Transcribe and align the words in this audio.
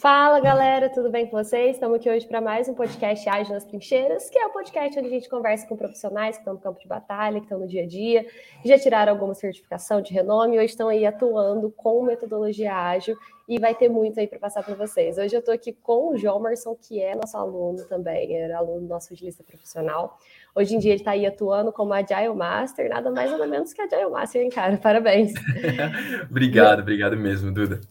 Fala 0.00 0.40
galera, 0.40 0.88
tudo 0.88 1.10
bem 1.10 1.26
com 1.26 1.36
vocês? 1.36 1.76
Estamos 1.76 1.96
aqui 1.96 2.08
hoje 2.08 2.26
para 2.26 2.40
mais 2.40 2.66
um 2.70 2.72
podcast 2.72 3.28
Ágil 3.28 3.52
nas 3.52 3.64
Trincheiras, 3.64 4.30
que 4.30 4.38
é 4.38 4.46
o 4.46 4.48
um 4.48 4.52
podcast 4.52 4.98
onde 4.98 5.08
a 5.08 5.10
gente 5.10 5.28
conversa 5.28 5.66
com 5.66 5.76
profissionais 5.76 6.36
que 6.36 6.40
estão 6.40 6.54
no 6.54 6.58
campo 6.58 6.80
de 6.80 6.88
batalha, 6.88 7.38
que 7.38 7.44
estão 7.44 7.58
no 7.58 7.68
dia 7.68 7.82
a 7.82 7.86
dia, 7.86 8.24
que 8.62 8.66
já 8.66 8.78
tiraram 8.78 9.12
alguma 9.12 9.34
certificação 9.34 10.00
de 10.00 10.14
renome 10.14 10.56
hoje 10.56 10.68
estão 10.68 10.88
aí 10.88 11.04
atuando 11.04 11.70
com 11.70 12.02
metodologia 12.02 12.74
ágil 12.74 13.14
e 13.46 13.60
vai 13.60 13.74
ter 13.74 13.90
muito 13.90 14.18
aí 14.18 14.26
para 14.26 14.38
passar 14.38 14.62
para 14.62 14.74
vocês. 14.74 15.18
Hoje 15.18 15.36
eu 15.36 15.40
estou 15.40 15.52
aqui 15.52 15.70
com 15.70 16.14
o 16.14 16.16
Jomerson, 16.16 16.74
que 16.76 16.98
é 17.02 17.14
nosso 17.14 17.36
aluno 17.36 17.84
também, 17.84 18.34
era 18.38 18.56
aluno 18.56 18.88
nosso 18.88 19.14
de 19.14 19.22
lista 19.22 19.44
profissional. 19.44 20.16
Hoje 20.54 20.76
em 20.76 20.78
dia 20.78 20.92
ele 20.92 21.00
está 21.02 21.10
aí 21.10 21.26
atuando 21.26 21.70
como 21.72 21.92
Agile 21.92 22.34
Master, 22.34 22.88
nada 22.88 23.10
mais 23.10 23.30
nada 23.30 23.46
menos 23.46 23.74
que 23.74 23.82
Agile 23.82 24.08
Master, 24.08 24.40
hein, 24.40 24.48
cara? 24.48 24.78
Parabéns. 24.78 25.34
obrigado, 26.30 26.80
obrigado 26.80 27.18
mesmo, 27.18 27.52
Duda. 27.52 27.82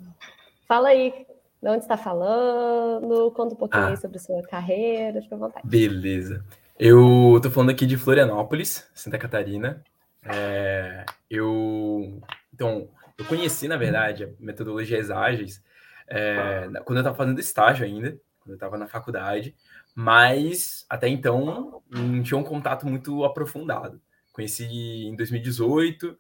Fala 0.68 0.90
aí, 0.90 1.29
de 1.62 1.70
onde 1.70 1.80
está 1.80 1.98
falando? 1.98 3.32
Conta 3.32 3.54
um 3.54 3.58
pouquinho 3.58 3.84
ah, 3.84 3.96
sobre 3.96 4.18
a 4.18 4.22
sua 4.22 4.42
carreira, 4.44 5.22
fica 5.22 5.36
à 5.36 5.38
vontade. 5.38 5.68
Beleza. 5.68 6.44
Eu 6.80 7.36
estou 7.36 7.52
falando 7.52 7.72
aqui 7.72 7.86
de 7.86 7.98
Florianópolis, 7.98 8.90
Santa 8.94 9.18
Catarina. 9.18 9.84
É, 10.24 11.06
eu, 11.30 12.22
então, 12.54 12.90
eu 13.18 13.26
conheci, 13.26 13.68
na 13.68 13.78
verdade, 13.78 14.34
metodologias 14.40 15.12
ágeis 15.12 15.62
é, 16.10 16.68
quando 16.86 16.98
eu 16.98 17.02
estava 17.02 17.16
fazendo 17.16 17.40
estágio 17.40 17.86
ainda, 17.86 18.12
quando 18.40 18.50
eu 18.50 18.56
estava 18.56 18.78
na 18.78 18.88
faculdade, 18.88 19.56
mas 19.94 20.86
até 20.90 21.08
então 21.08 21.84
não 21.90 22.24
tinha 22.24 22.38
um 22.38 22.44
contato 22.44 22.88
muito 22.88 23.24
aprofundado. 23.24 24.02
Conheci 24.34 24.66
em 24.66 25.16
2018, 25.16 26.18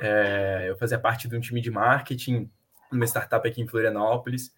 é, 0.00 0.66
eu 0.68 0.76
fazia 0.76 0.98
parte 0.98 1.28
de 1.28 1.36
um 1.36 1.40
time 1.40 1.60
de 1.60 1.70
marketing, 1.70 2.50
uma 2.90 3.04
startup 3.04 3.46
aqui 3.46 3.62
em 3.62 3.68
Florianópolis, 3.68 4.52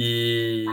e 0.00 0.64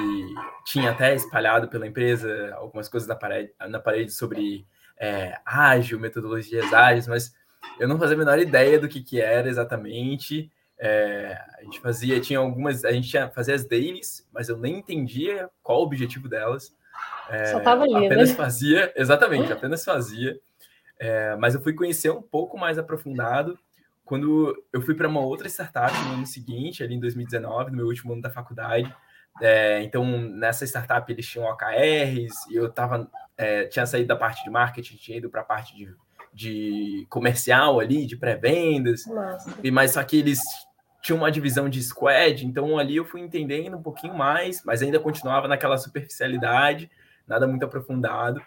tinha 0.63 0.91
até 0.91 1.15
espalhado 1.15 1.67
pela 1.67 1.88
empresa 1.88 2.53
algumas 2.53 2.88
coisas 2.88 3.09
na 3.09 3.16
parede, 3.16 3.52
na 3.67 3.80
parede 3.80 4.11
sobre 4.11 4.67
é, 5.00 5.39
ágil, 5.44 6.00
metodologias 6.00 6.72
ágeis, 6.72 7.08
mas 7.08 7.33
eu 7.80 7.88
não 7.88 7.97
fazia 7.97 8.16
a 8.16 8.19
menor 8.19 8.38
ideia 8.38 8.80
do 8.80 8.88
que, 8.88 9.02
que 9.02 9.19
era 9.19 9.50
exatamente. 9.50 10.52
É, 10.77 11.35
a 11.58 11.63
gente 11.63 11.80
fazia, 11.80 12.22
tinha 12.22 12.38
algumas, 12.38 12.85
a 12.85 12.91
gente 12.91 13.09
tinha, 13.09 13.27
fazia 13.31 13.55
as 13.55 13.66
dailies, 13.66 14.27
mas 14.31 14.47
eu 14.47 14.58
nem 14.58 14.77
entendia 14.77 15.50
qual 15.63 15.80
o 15.80 15.83
objetivo 15.85 16.30
delas. 16.30 16.72
É, 17.28 17.45
Só 17.45 17.59
tava 17.61 17.85
ali, 17.85 18.05
apenas 18.05 18.30
né? 18.30 18.35
fazia, 18.35 18.94
exatamente, 18.95 19.52
apenas 19.52 19.83
fazia. 19.83 20.39
É, 21.00 21.35
mas 21.38 21.55
eu 21.55 21.61
fui 21.63 21.73
conhecer 21.73 22.11
um 22.11 22.22
pouco 22.22 22.59
mais 22.59 22.78
aprofundado 22.78 23.57
quando 24.05 24.55
eu 24.72 24.83
fui 24.83 24.94
para 24.94 25.07
uma 25.07 25.22
outra 25.22 25.50
startup 25.50 25.91
no 26.05 26.13
ano 26.13 26.28
seguinte, 26.28 26.83
ali 26.83 26.94
em 26.94 27.00
2019, 27.00 27.72
no 27.72 27.78
meu 27.78 27.88
último 27.88 28.13
ano 28.13 28.22
da 28.22 28.30
faculdade. 28.30 28.95
É, 29.41 29.81
então, 29.83 30.05
nessa 30.05 30.66
startup 30.66 31.11
eles 31.11 31.28
tinham 31.28 31.45
OKRs, 31.45 32.33
e 32.50 32.55
eu 32.55 32.72
tava, 32.72 33.09
é, 33.38 33.66
tinha 33.66 33.86
saído 33.86 34.08
da 34.08 34.16
parte 34.16 34.44
de 34.44 34.50
marketing, 34.50 34.95
tinha 34.95 35.17
ido 35.17 35.30
para 35.30 35.41
a 35.41 35.45
parte 35.45 35.75
de, 35.75 35.94
de 36.33 37.05
comercial 37.09 37.80
ali, 37.80 38.06
de 38.06 38.16
pré-vendas, 38.16 39.03
e 39.61 39.69
mas 39.72 39.91
só 39.91 40.03
que 40.03 40.19
eles 40.19 40.39
tinham 41.02 41.19
uma 41.19 41.31
divisão 41.31 41.69
de 41.69 41.83
squad, 41.83 42.45
então 42.45 42.80
ali 42.80 42.95
eu 42.95 43.06
fui 43.06 43.22
entendendo 43.22 43.78
um 43.78 43.83
pouquinho 43.83 44.16
mais, 44.16 44.63
mas 44.63 44.81
ainda 44.81 45.00
continuava 45.00 45.47
naquela 45.47 45.78
superficialidade, 45.78 46.89
nada 47.28 47.45
muito 47.45 47.66
aprofundado. 47.66 48.41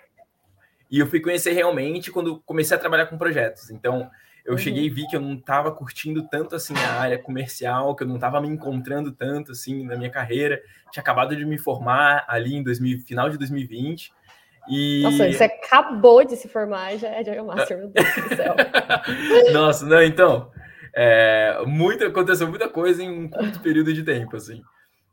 E 0.91 0.98
eu 0.98 1.06
fui 1.06 1.20
conhecer 1.20 1.53
realmente 1.53 2.11
quando 2.11 2.41
comecei 2.41 2.77
a 2.77 2.81
trabalhar 2.81 3.06
com 3.06 3.19
projetos. 3.19 3.70
Então, 3.70 4.11
eu 4.44 4.53
uhum. 4.53 4.58
cheguei 4.58 4.84
e 4.84 4.91
vi 4.91 5.06
que 5.06 5.17
eu 5.17 5.20
não 5.20 5.34
estava 5.34 5.70
curtindo 5.70 6.27
tanto 6.28 6.55
assim 6.55 6.75
a 6.75 7.00
área 7.00 7.19
comercial, 7.19 7.94
que 7.94 8.03
eu 8.03 8.08
não 8.08 8.14
estava 8.14 8.41
me 8.41 8.48
encontrando 8.48 9.12
tanto 9.12 9.53
assim 9.53 9.84
na 9.84 9.97
minha 9.97 10.11
carreira. 10.11 10.61
Tinha 10.91 11.03
acabado 11.03 11.36
de 11.36 11.44
me 11.44 11.58
formar 11.58 12.25
ali 12.28 12.55
em 12.55 12.62
2000, 12.62 13.00
final 13.00 13.28
de 13.28 13.36
2020. 13.36 14.12
E... 14.69 15.03
Nossa, 15.03 15.33
você 15.33 15.44
acabou 15.44 16.25
de 16.25 16.36
se 16.36 16.48
formar, 16.48 16.97
já 16.97 17.09
é 17.09 17.25
Joy 17.25 17.41
Master, 17.42 17.78
meu 17.78 17.89
Deus 17.89 18.14
do 18.14 18.36
céu. 18.36 18.54
Nossa, 19.53 19.87
não, 19.87 20.03
então, 20.03 20.50
é, 20.94 21.62
muito, 21.66 22.05
aconteceu 22.05 22.49
muita 22.49 22.69
coisa 22.69 23.03
em 23.03 23.10
um 23.10 23.28
curto 23.28 23.60
período 23.60 23.93
de 23.93 24.03
tempo, 24.03 24.37
assim. 24.37 24.62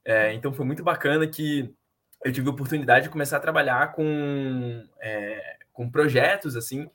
É, 0.03 0.33
então 0.33 0.53
foi 0.53 0.65
muito 0.65 0.83
bacana 0.83 1.25
que 1.25 1.73
eu 2.23 2.31
tive 2.31 2.47
a 2.47 2.51
oportunidade 2.51 3.05
de 3.05 3.11
começar 3.11 3.37
a 3.37 3.41
trabalhar 3.41 3.93
com, 3.93 4.83
é, 5.01 5.57
com 5.71 5.89
projetos, 5.89 6.55
assim, 6.55 6.89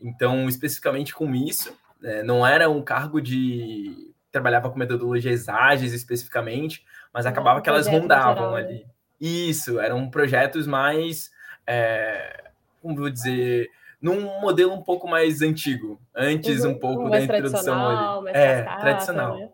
então, 0.00 0.48
especificamente 0.48 1.14
com 1.14 1.34
isso, 1.34 1.76
é, 2.02 2.22
não 2.22 2.46
era 2.46 2.68
um 2.68 2.82
cargo 2.82 3.20
de 3.20 4.12
trabalhava 4.30 4.68
com 4.68 4.78
metodologias 4.78 5.48
ágeis 5.48 5.94
especificamente, 5.94 6.84
mas 7.12 7.24
acabava 7.24 7.62
que 7.62 7.68
elas 7.68 7.86
rondavam 7.86 8.34
geral, 8.34 8.52
né? 8.52 8.58
ali. 8.60 8.74
Né? 8.74 8.84
Isso, 9.18 9.80
eram 9.80 10.10
projetos 10.10 10.66
mais, 10.66 11.30
é, 11.66 12.50
como 12.82 12.96
vou 12.96 13.08
dizer, 13.08 13.70
num 14.00 14.40
modelo 14.40 14.74
um 14.74 14.82
pouco 14.82 15.08
mais 15.08 15.40
antigo, 15.40 15.98
antes 16.14 16.64
uhum, 16.64 16.72
um 16.72 16.78
pouco 16.78 17.08
da 17.08 17.20
introdução 17.20 18.20
ali. 18.20 18.30
É, 18.34 18.62
cascata, 18.62 18.80
tradicional. 18.80 19.38
Né? 19.38 19.48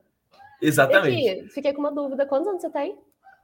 Exatamente. 0.61 1.29
Aqui, 1.29 1.49
fiquei 1.51 1.73
com 1.73 1.81
uma 1.81 1.93
dúvida, 1.93 2.27
quantos 2.27 2.49
anos 2.49 2.63
você 2.63 2.71
tem? 2.71 2.97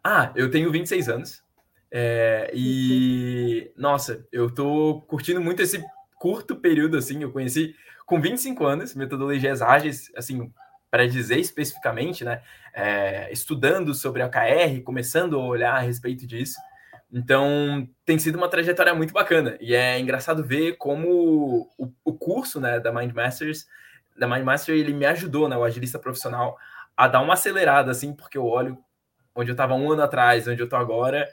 Ah, 0.02 0.32
eu 0.34 0.50
tenho 0.50 0.72
26 0.72 1.08
anos. 1.08 1.42
É, 1.90 2.50
e, 2.52 3.72
nossa, 3.76 4.26
eu 4.30 4.52
tô 4.52 5.02
curtindo 5.06 5.40
muito 5.40 5.62
esse 5.62 5.82
curto 6.18 6.56
período, 6.56 6.96
assim, 6.96 7.22
eu 7.22 7.32
conheci 7.32 7.74
com 8.04 8.20
25 8.20 8.64
anos, 8.64 8.94
metodologias 8.94 9.62
ágeis, 9.62 10.10
assim, 10.16 10.52
para 10.90 11.06
dizer 11.06 11.38
especificamente, 11.38 12.24
né, 12.24 12.42
é, 12.72 13.30
estudando 13.32 13.94
sobre 13.94 14.22
a 14.22 14.28
KR, 14.28 14.82
começando 14.84 15.38
a 15.38 15.44
olhar 15.44 15.74
a 15.74 15.80
respeito 15.80 16.26
disso. 16.26 16.58
Então, 17.12 17.88
tem 18.04 18.18
sido 18.18 18.36
uma 18.36 18.48
trajetória 18.48 18.94
muito 18.94 19.12
bacana. 19.12 19.56
E 19.60 19.74
é 19.74 19.98
engraçado 19.98 20.44
ver 20.44 20.76
como 20.76 21.68
o, 21.78 21.92
o 22.04 22.12
curso 22.12 22.60
né, 22.60 22.80
da 22.80 22.92
Mind 22.92 23.12
Masters, 23.12 23.66
da 24.16 24.26
Mind 24.26 24.42
Master, 24.42 24.74
ele 24.74 24.92
me 24.92 25.06
ajudou, 25.06 25.48
né, 25.48 25.56
o 25.56 25.64
agilista 25.64 25.98
profissional, 25.98 26.56
a 26.96 27.06
dar 27.06 27.20
uma 27.20 27.34
acelerada, 27.34 27.90
assim, 27.90 28.12
porque 28.12 28.36
eu 28.36 28.44
olho 28.44 28.78
onde 29.34 29.50
eu 29.50 29.54
estava 29.54 29.74
um 29.74 29.92
ano 29.92 30.02
atrás, 30.02 30.48
onde 30.48 30.60
eu 30.60 30.64
estou 30.64 30.78
agora, 30.78 31.28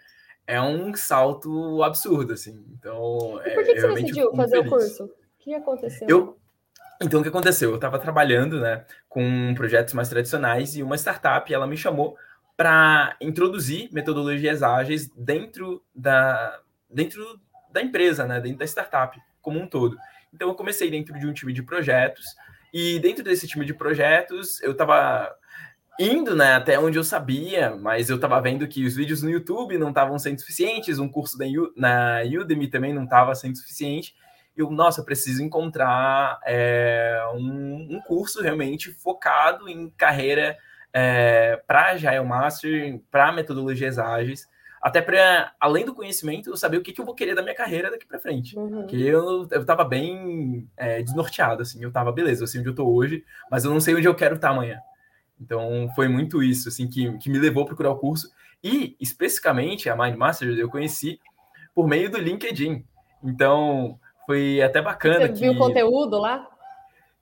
é 0.47 0.61
um 0.61 0.93
salto 0.95 1.81
absurdo, 1.83 2.33
assim. 2.33 2.65
Então, 2.77 3.41
e 3.45 3.51
por 3.51 3.63
que, 3.63 3.71
é, 3.71 3.73
que 3.73 3.81
você 3.81 3.93
decidiu 3.93 4.35
fazer 4.35 4.57
feliz. 4.57 4.67
o 4.67 4.75
curso? 4.75 5.03
O 5.05 5.09
que 5.39 5.53
aconteceu? 5.53 6.07
Eu, 6.09 6.37
então, 7.01 7.19
o 7.19 7.23
que 7.23 7.29
aconteceu? 7.29 7.71
Eu 7.71 7.75
estava 7.75 7.99
trabalhando 7.99 8.59
né, 8.59 8.85
com 9.09 9.53
projetos 9.55 9.93
mais 9.93 10.09
tradicionais 10.09 10.75
e 10.75 10.83
uma 10.83 10.95
startup 10.95 11.51
ela 11.53 11.67
me 11.67 11.77
chamou 11.77 12.15
para 12.55 13.15
introduzir 13.19 13.89
metodologias 13.91 14.63
ágeis 14.63 15.09
dentro 15.09 15.83
da, 15.93 16.59
dentro 16.89 17.23
da 17.71 17.81
empresa, 17.81 18.25
né, 18.25 18.39
dentro 18.39 18.59
da 18.59 18.65
startup 18.65 19.19
como 19.41 19.59
um 19.59 19.67
todo. 19.67 19.97
Então, 20.33 20.47
eu 20.47 20.55
comecei 20.55 20.89
dentro 20.89 21.17
de 21.19 21.27
um 21.27 21.33
time 21.33 21.53
de 21.53 21.63
projetos 21.63 22.25
e 22.73 22.99
dentro 22.99 23.23
desse 23.23 23.47
time 23.47 23.65
de 23.65 23.73
projetos 23.73 24.61
eu 24.61 24.71
estava 24.71 25.33
indo 25.99 26.35
né, 26.35 26.53
até 26.53 26.79
onde 26.79 26.97
eu 26.97 27.03
sabia, 27.03 27.75
mas 27.75 28.09
eu 28.09 28.17
estava 28.17 28.41
vendo 28.41 28.67
que 28.67 28.85
os 28.85 28.95
vídeos 28.95 29.21
no 29.21 29.29
YouTube 29.29 29.77
não 29.77 29.89
estavam 29.89 30.19
sendo 30.19 30.39
suficientes, 30.39 30.99
um 30.99 31.07
curso 31.07 31.37
da, 31.37 31.45
na 31.75 32.21
Udemy 32.23 32.67
também 32.67 32.93
não 32.93 33.05
estava 33.05 33.33
sendo 33.35 33.57
suficiente 33.57 34.13
eu, 34.55 34.71
nossa, 34.71 35.01
eu 35.01 35.05
preciso 35.05 35.43
encontrar 35.43 36.39
é, 36.45 37.21
um, 37.33 37.95
um, 37.95 38.01
curso 38.01 38.41
realmente 38.41 38.91
focado 38.91 39.67
em 39.67 39.89
carreira 39.89 40.57
é, 40.93 41.61
para 41.67 41.91
Agile 41.91 42.23
Master, 42.23 43.01
para 43.11 43.33
metodologias 43.33 43.99
ágeis, 43.99 44.47
até 44.81 45.01
para, 45.01 45.53
além 45.59 45.83
do 45.83 45.93
conhecimento, 45.93 46.49
eu 46.49 46.55
saber 46.55 46.77
o 46.77 46.81
que, 46.81 46.93
que 46.93 47.01
eu 47.01 47.05
vou 47.05 47.15
querer 47.15 47.35
da 47.35 47.41
minha 47.41 47.55
carreira 47.55 47.91
daqui 47.91 48.05
para 48.05 48.19
frente. 48.19 48.57
Uhum. 48.57 48.81
Porque 48.81 48.95
eu, 48.95 49.47
eu 49.51 49.65
tava 49.65 49.83
bem 49.83 50.69
é, 50.77 51.01
desnorteado, 51.01 51.63
assim, 51.63 51.83
eu 51.83 51.91
tava, 51.91 52.11
beleza, 52.11 52.43
eu 52.43 52.47
sei 52.47 52.61
onde 52.61 52.69
eu 52.69 52.75
tô 52.75 52.87
hoje, 52.87 53.25
mas 53.51 53.65
eu 53.65 53.71
não 53.71 53.81
sei 53.81 53.95
onde 53.95 54.07
eu 54.07 54.15
quero 54.15 54.35
estar 54.35 54.51
amanhã. 54.51 54.79
Então, 55.39 55.89
foi 55.95 56.07
muito 56.07 56.41
isso, 56.41 56.69
assim, 56.69 56.87
que, 56.87 57.17
que 57.17 57.29
me 57.29 57.37
levou 57.37 57.63
a 57.63 57.65
procurar 57.65 57.91
o 57.91 57.97
curso. 57.97 58.31
E, 58.63 58.95
especificamente, 58.99 59.89
a 59.89 59.95
Mind 59.95 60.15
Master 60.15 60.49
eu 60.57 60.69
conheci 60.69 61.19
por 61.73 61.87
meio 61.87 62.09
do 62.09 62.17
LinkedIn. 62.17 62.83
Então, 63.23 63.99
foi 64.25 64.61
até 64.61 64.81
bacana. 64.81 65.27
Você 65.27 65.33
que... 65.33 65.39
viu 65.39 65.53
o 65.53 65.57
conteúdo 65.57 66.17
lá? 66.17 66.47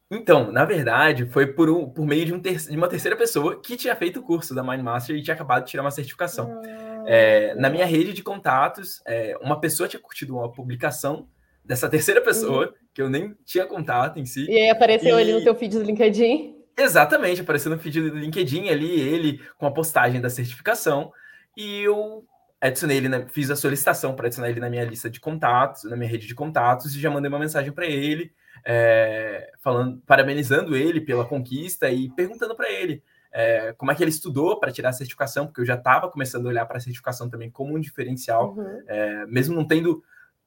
Então, 0.10 0.52
na 0.52 0.64
verdade, 0.64 1.26
foi 1.26 1.48
por, 1.48 1.70
um, 1.70 1.90
por 1.90 2.06
meio 2.06 2.26
de, 2.26 2.34
um 2.34 2.40
ter, 2.40 2.58
de 2.58 2.78
uma 2.78 2.88
terceira 2.88 3.18
pessoa 3.18 3.60
que 3.60 3.76
tinha 3.76 3.96
feito 3.96 4.20
o 4.20 4.24
curso 4.24 4.54
da 4.54 4.64
Mindmaster 4.64 5.16
e 5.16 5.24
tinha 5.24 5.34
acabado 5.34 5.64
de 5.64 5.72
tirar 5.72 5.84
uma 5.84 5.92
certificação. 5.92 6.62
Ah, 6.64 7.04
é, 7.08 7.56
na 7.56 7.70
minha 7.70 7.86
rede 7.86 8.14
de 8.14 8.22
contatos, 8.22 9.02
é, 9.08 9.36
uma 9.42 9.60
pessoa 9.60 9.90
tinha 9.90 10.00
curtido 10.00 10.36
uma 10.36 10.52
publicação 10.52 11.28
dessa 11.66 11.90
terceira 11.90 12.22
pessoa, 12.22 12.68
uhum. 12.68 12.74
que 12.94 13.02
eu 13.02 13.10
nem 13.10 13.36
tinha 13.44 13.66
contato 13.66 14.20
em 14.20 14.26
si. 14.26 14.46
E 14.46 14.56
aí 14.56 14.70
apareceu 14.70 15.18
e... 15.18 15.22
ali 15.22 15.34
no 15.34 15.44
teu 15.44 15.56
feed 15.56 15.78
do 15.78 15.84
LinkedIn? 15.84 16.63
Exatamente, 16.78 17.42
apareceu 17.42 17.72
no 17.72 17.78
feed 17.78 18.10
do 18.10 18.18
LinkedIn 18.18 18.70
ali, 18.70 19.00
ele 19.00 19.42
com 19.58 19.66
a 19.66 19.72
postagem 19.72 20.20
da 20.20 20.30
certificação. 20.30 21.12
E 21.56 21.82
eu 21.82 22.26
adicionei 22.60 22.98
ele, 22.98 23.10
na, 23.10 23.28
fiz 23.28 23.52
a 23.52 23.56
solicitação 23.56 24.16
para 24.16 24.28
adicionar 24.28 24.50
ele 24.50 24.60
na 24.60 24.70
minha 24.70 24.84
lista 24.84 25.10
de 25.10 25.20
contatos, 25.20 25.84
na 25.84 25.96
minha 25.96 26.10
rede 26.10 26.26
de 26.26 26.34
contatos, 26.34 26.96
e 26.96 27.00
já 27.00 27.10
mandei 27.10 27.30
uma 27.30 27.40
mensagem 27.40 27.72
para 27.72 27.86
ele, 27.86 28.34
é, 28.66 29.52
falando, 29.60 30.02
parabenizando 30.06 30.76
ele 30.76 31.02
pela 31.02 31.26
conquista 31.26 31.90
e 31.90 32.10
perguntando 32.10 32.56
para 32.56 32.72
ele 32.72 33.04
é, 33.34 33.74
como 33.74 33.92
é 33.92 33.96
que 33.96 34.04
ele 34.04 34.12
estudou 34.12 34.60
para 34.60 34.72
tirar 34.72 34.90
a 34.90 34.94
certificação, 34.94 35.48
porque 35.48 35.62
eu 35.62 35.66
já 35.66 35.74
estava 35.74 36.10
começando 36.10 36.46
a 36.46 36.50
olhar 36.50 36.66
para 36.68 36.78
a 36.78 36.80
certificação 36.82 37.30
também 37.30 37.50
como 37.50 37.76
um 37.76 37.80
diferencial, 37.80 38.54
uhum. 38.56 38.84
é, 38.88 39.26
mesmo 39.26 39.56
não 39.56 39.66
tendo 39.66 40.04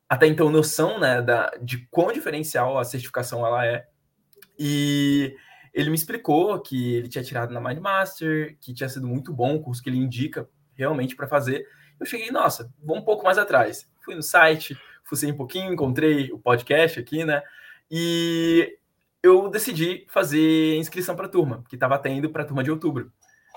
até 0.08 0.28
então 0.28 0.48
noção 0.48 1.00
né, 1.00 1.20
da, 1.20 1.50
de 1.60 1.78
quão 1.90 2.12
diferencial 2.12 2.78
a 2.78 2.84
certificação 2.84 3.44
ela 3.44 3.66
é. 3.66 3.88
E 4.56 5.34
ele 5.76 5.90
me 5.90 5.94
explicou 5.94 6.58
que 6.58 6.94
ele 6.94 7.06
tinha 7.06 7.22
tirado 7.22 7.52
na 7.52 7.60
Mindmaster, 7.60 8.56
que 8.62 8.72
tinha 8.72 8.88
sido 8.88 9.06
muito 9.06 9.30
bom 9.30 9.56
o 9.56 9.62
curso 9.62 9.82
que 9.82 9.90
ele 9.90 9.98
indica 9.98 10.48
realmente 10.74 11.14
para 11.14 11.28
fazer. 11.28 11.66
Eu 12.00 12.06
cheguei, 12.06 12.30
nossa, 12.30 12.72
vou 12.82 12.96
um 12.96 13.02
pouco 13.02 13.22
mais 13.22 13.36
atrás. 13.36 13.86
Fui 14.02 14.14
no 14.14 14.22
site, 14.22 14.74
fucei 15.04 15.30
um 15.30 15.36
pouquinho, 15.36 15.70
encontrei 15.70 16.32
o 16.32 16.38
podcast 16.38 16.98
aqui, 16.98 17.26
né? 17.26 17.42
E 17.90 18.78
eu 19.22 19.50
decidi 19.50 20.06
fazer 20.08 20.76
inscrição 20.76 21.14
para 21.14 21.26
a 21.26 21.28
turma, 21.28 21.62
que 21.68 21.76
estava 21.76 21.98
tendo 21.98 22.30
para 22.30 22.42
a 22.42 22.46
turma 22.46 22.64
de 22.64 22.70
outubro 22.70 23.12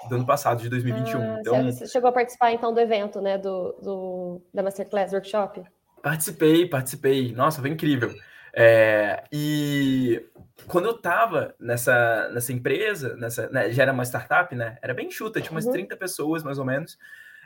do 0.10 0.16
ano 0.16 0.26
passado, 0.26 0.62
de 0.62 0.68
2021. 0.68 1.22
Ah, 1.22 1.38
então, 1.40 1.72
você 1.72 1.88
chegou 1.88 2.10
a 2.10 2.14
participar 2.14 2.52
então 2.52 2.74
do 2.74 2.82
evento, 2.82 3.22
né, 3.22 3.38
do, 3.38 3.72
do 3.82 4.42
da 4.54 4.62
Masterclass 4.62 5.14
Workshop? 5.14 5.64
Participei, 6.04 6.68
participei. 6.68 7.32
Nossa, 7.32 7.62
foi 7.62 7.70
incrível. 7.70 8.14
É, 8.54 9.24
e 9.32 10.26
quando 10.68 10.86
eu 10.86 10.96
estava 10.96 11.56
nessa, 11.60 12.30
nessa 12.34 12.54
empresa, 12.54 13.16
nessa, 13.16 13.50
né, 13.50 13.72
já 13.72 13.84
era 13.84 13.94
uma 13.94 14.04
startup, 14.04 14.54
né? 14.56 14.78
Era 14.82 14.94
bem 14.94 15.10
chuta, 15.10 15.42
tinha 15.42 15.52
umas 15.52 15.66
uhum. 15.66 15.74
30 15.74 15.98
pessoas 15.98 16.44
mais 16.44 16.60
ou 16.60 16.66
menos. 16.66 16.98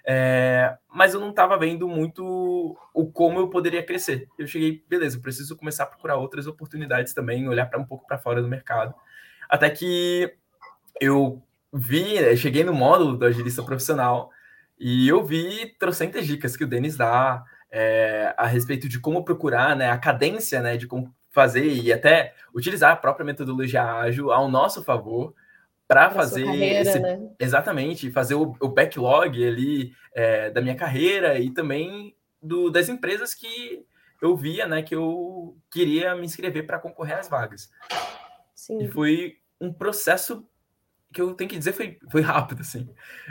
É, 0.05 0.77
mas 0.89 1.13
eu 1.13 1.19
não 1.19 1.29
estava 1.29 1.57
vendo 1.57 1.87
muito 1.87 2.77
o 2.93 3.11
como 3.11 3.39
eu 3.39 3.49
poderia 3.49 3.83
crescer. 3.83 4.27
Eu 4.37 4.45
cheguei, 4.45 4.83
beleza, 4.89 5.17
eu 5.17 5.21
preciso 5.21 5.55
começar 5.55 5.83
a 5.83 5.87
procurar 5.87 6.17
outras 6.17 6.45
oportunidades 6.45 7.13
também, 7.13 7.47
olhar 7.47 7.67
para 7.67 7.79
um 7.79 7.85
pouco 7.85 8.05
para 8.05 8.17
fora 8.17 8.41
do 8.41 8.47
mercado. 8.47 8.93
Até 9.49 9.69
que 9.69 10.33
eu 10.99 11.41
vi, 11.71 12.17
eu 12.17 12.35
cheguei 12.35 12.63
no 12.63 12.73
módulo 12.73 13.17
do 13.17 13.25
agilista 13.25 13.63
profissional 13.63 14.29
e 14.77 15.07
eu 15.07 15.23
vi 15.23 15.73
trocentas 15.79 16.25
dicas 16.25 16.57
que 16.57 16.63
o 16.63 16.67
Denis 16.67 16.97
dá 16.97 17.43
é, 17.75 18.35
a 18.37 18.45
respeito 18.45 18.87
de 18.87 18.99
como 18.99 19.25
procurar, 19.25 19.75
né, 19.75 19.89
a 19.89 19.97
cadência, 19.97 20.61
né, 20.61 20.77
de 20.77 20.85
como 20.85 21.11
fazer 21.31 21.65
e 21.65 21.91
até 21.91 22.35
utilizar 22.53 22.91
a 22.91 22.95
própria 22.95 23.25
metodologia 23.25 23.83
ágil 23.83 24.31
ao 24.31 24.47
nosso 24.47 24.83
favor 24.83 25.33
para 25.87 26.11
fazer 26.11 26.45
carreira, 26.45 26.81
esse, 26.81 26.99
né? 26.99 27.19
exatamente 27.39 28.11
fazer 28.11 28.35
o, 28.35 28.55
o, 28.59 28.69
backlog 28.69 29.43
ali 29.43 29.91
é, 30.13 30.51
da 30.51 30.61
minha 30.61 30.75
carreira 30.75 31.39
e 31.39 31.49
também 31.49 32.15
do, 32.39 32.69
das 32.69 32.89
empresas 32.89 33.33
que 33.33 33.83
eu 34.21 34.37
via, 34.37 34.67
né, 34.67 34.83
que 34.83 34.93
eu 34.93 35.57
queria 35.71 36.15
me 36.15 36.25
inscrever 36.25 36.67
para 36.67 36.79
concorrer 36.79 37.17
às 37.17 37.27
vagas. 37.27 37.71
Sim. 38.53 38.83
E 38.83 38.87
foi 38.87 39.37
um 39.59 39.73
processo 39.73 40.47
que 41.11 41.21
eu 41.21 41.33
tenho 41.33 41.49
que 41.49 41.57
dizer 41.57 41.73
foi, 41.73 41.97
foi 42.11 42.21
rápido 42.21 42.61
assim. 42.61 42.87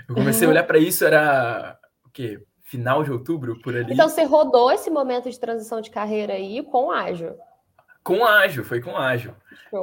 Eu 0.08 0.16
comecei 0.16 0.46
uhum. 0.46 0.52
a 0.52 0.54
olhar 0.54 0.64
para 0.64 0.78
isso 0.78 1.04
era 1.04 1.78
o 2.04 2.10
quê? 2.10 2.42
Final 2.72 3.04
de 3.04 3.12
outubro 3.12 3.60
por 3.60 3.76
ali. 3.76 3.92
Então 3.92 4.08
você 4.08 4.24
rodou 4.24 4.72
esse 4.72 4.88
momento 4.88 5.28
de 5.28 5.38
transição 5.38 5.82
de 5.82 5.90
carreira 5.90 6.32
aí 6.32 6.62
com 6.62 6.90
ágil. 6.90 7.36
Com 8.02 8.24
ágil, 8.24 8.64
foi 8.64 8.80
com 8.80 8.96
ágil. 8.96 9.34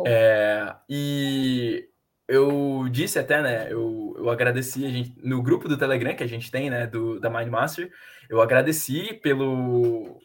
É, 0.08 0.74
e 0.90 1.88
eu 2.28 2.88
disse 2.90 3.20
até, 3.20 3.44
né? 3.44 3.72
Eu, 3.72 4.16
eu 4.18 4.28
agradeci 4.32 4.88
a 4.88 4.90
gente 4.90 5.14
no 5.24 5.40
grupo 5.40 5.68
do 5.68 5.78
Telegram 5.78 6.16
que 6.16 6.24
a 6.24 6.28
gente 6.28 6.50
tem, 6.50 6.68
né? 6.68 6.88
Do, 6.88 7.20
da 7.20 7.30
Mindmaster, 7.30 7.92
eu 8.28 8.42
agradeci 8.42 9.14
pelo. 9.22 10.20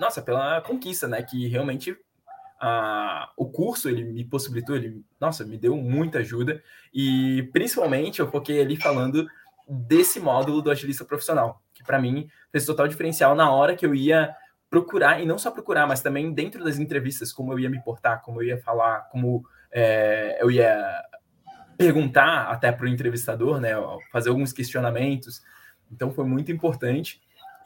Nossa, 0.00 0.22
pela 0.22 0.60
conquista, 0.60 1.08
né? 1.08 1.20
Que 1.20 1.48
realmente 1.48 1.98
a, 2.60 3.32
o 3.36 3.50
curso 3.50 3.88
ele 3.88 4.04
me 4.04 4.24
possibilitou, 4.24 4.76
ele, 4.76 5.04
nossa, 5.20 5.44
me 5.44 5.58
deu 5.58 5.76
muita 5.76 6.20
ajuda. 6.20 6.62
E 6.94 7.50
principalmente 7.52 8.20
eu 8.20 8.30
foquei 8.30 8.60
ali 8.60 8.76
falando 8.76 9.26
desse 9.68 10.20
módulo 10.20 10.62
do 10.62 10.70
agilista 10.70 11.04
profissional, 11.04 11.60
para 11.88 11.98
mim 11.98 12.28
fez 12.52 12.66
total 12.66 12.86
diferencial 12.86 13.34
na 13.34 13.50
hora 13.50 13.74
que 13.74 13.86
eu 13.86 13.94
ia 13.94 14.36
procurar, 14.68 15.22
e 15.22 15.26
não 15.26 15.38
só 15.38 15.50
procurar, 15.50 15.86
mas 15.86 16.02
também 16.02 16.30
dentro 16.30 16.62
das 16.62 16.78
entrevistas, 16.78 17.32
como 17.32 17.52
eu 17.52 17.58
ia 17.58 17.70
me 17.70 17.82
portar, 17.82 18.20
como 18.22 18.42
eu 18.42 18.48
ia 18.48 18.58
falar, 18.58 19.08
como 19.10 19.42
é, 19.72 20.36
eu 20.40 20.50
ia 20.50 21.02
perguntar 21.78 22.50
até 22.50 22.70
para 22.70 22.84
o 22.84 22.88
entrevistador, 22.88 23.58
né? 23.58 23.70
Fazer 24.12 24.28
alguns 24.28 24.52
questionamentos. 24.52 25.40
Então 25.90 26.12
foi 26.12 26.24
muito 26.24 26.52
importante. 26.52 27.20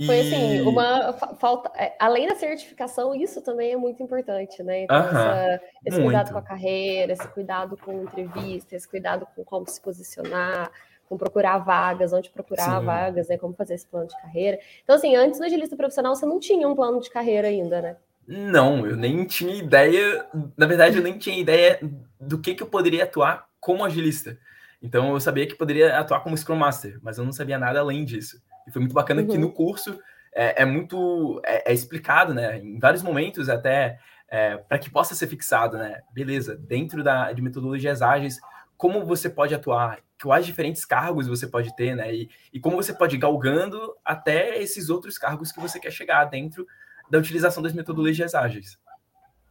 Foi 0.07 0.21
assim, 0.21 0.61
uma 0.63 1.13
falta. 1.13 1.71
É, 1.77 1.95
além 1.99 2.29
da 2.29 2.35
certificação, 2.35 3.15
isso 3.15 3.43
também 3.43 3.73
é 3.73 3.77
muito 3.77 4.03
importante, 4.03 4.63
né? 4.63 4.85
Então, 4.85 4.97
essa, 4.97 5.61
esse 5.85 5.99
muito. 5.99 6.05
cuidado 6.05 6.33
com 6.33 6.39
a 6.39 6.43
carreira, 6.43 7.13
esse 7.13 7.29
cuidado 7.29 7.77
com 7.77 8.03
entrevista, 8.03 8.75
esse 8.75 8.89
cuidado 8.89 9.27
com 9.35 9.45
como 9.45 9.69
se 9.69 9.81
posicionar, 9.81 10.71
com 11.13 11.19
procurar 11.19 11.59
vagas, 11.59 12.11
onde 12.15 12.31
procurar 12.31 12.81
Sim. 12.81 12.87
vagas, 12.87 13.29
né? 13.29 13.37
Como 13.37 13.53
fazer 13.53 13.75
esse 13.75 13.87
plano 13.87 14.07
de 14.07 14.17
carreira. 14.17 14.59
Então, 14.83 14.97
assim, 14.97 15.15
antes 15.15 15.39
do 15.39 15.45
agilista 15.45 15.77
profissional, 15.77 16.15
você 16.15 16.25
não 16.25 16.41
tinha 16.41 16.67
um 16.67 16.75
plano 16.75 17.01
de 17.01 17.11
carreira 17.11 17.49
ainda, 17.49 17.83
né? 17.83 17.97
Não, 18.27 18.87
eu 18.87 18.97
nem 18.97 19.23
tinha 19.27 19.55
ideia. 19.55 20.25
Na 20.57 20.65
verdade, 20.65 20.97
eu 20.97 21.03
nem 21.03 21.19
tinha 21.19 21.39
ideia 21.39 21.79
do 22.19 22.39
que, 22.39 22.55
que 22.55 22.63
eu 22.63 22.67
poderia 22.67 23.05
atuar 23.05 23.47
como 23.61 23.85
agilista. 23.85 24.39
Então 24.83 25.13
eu 25.13 25.21
sabia 25.21 25.47
que 25.47 25.55
poderia 25.55 25.99
atuar 25.99 26.21
como 26.21 26.37
Scrum 26.37 26.57
Master, 26.57 26.99
mas 27.03 27.19
eu 27.19 27.25
não 27.25 27.33
sabia 27.33 27.59
nada 27.59 27.81
além 27.81 28.05
disso. 28.05 28.43
E 28.67 28.73
foi 28.73 28.81
muito 28.81 28.95
bacana 28.95 29.21
uhum. 29.21 29.29
que 29.29 29.39
no 29.39 29.53
curso 29.53 29.99
é, 30.35 30.63
é 30.63 30.65
muito 30.65 31.43
é, 31.45 31.71
é, 31.71 31.75
explicado, 31.75 32.33
né? 32.33 32.59
Em 32.59 32.79
vários 32.79 33.03
momentos 33.03 33.51
até 33.51 33.99
é, 34.31 34.57
para 34.57 34.79
que 34.79 34.89
possa 34.89 35.15
ser 35.15 35.27
fixado, 35.27 35.77
né? 35.77 36.01
Beleza, 36.11 36.57
dentro 36.57 37.05
da, 37.05 37.33
de 37.33 37.43
metodologias 37.43 38.01
ágeis, 38.01 38.41
como 38.77 39.05
você 39.05 39.31
pode 39.31 39.55
atuar, 39.55 40.01
quais 40.21 40.47
diferentes 40.47 40.85
cargos 40.85 41.27
você 41.27 41.47
pode 41.47 41.75
ter, 41.77 41.95
né? 41.95 42.15
E, 42.15 42.31
e 42.53 42.61
como 42.61 42.77
você 42.77 42.93
pode 42.93 43.17
ir 43.17 43.19
galgando 43.19 43.95
até 44.05 44.59
esses 44.61 44.89
outros 44.89 45.19
cargos 45.19 45.53
que 45.53 45.61
você 45.61 45.79
quer 45.79 45.91
chegar 45.91 46.25
dentro 46.25 46.67
da 47.11 47.19
utilização 47.19 47.63
das 47.63 47.73
metodologias 47.73 48.35
ágeis. 48.35 48.79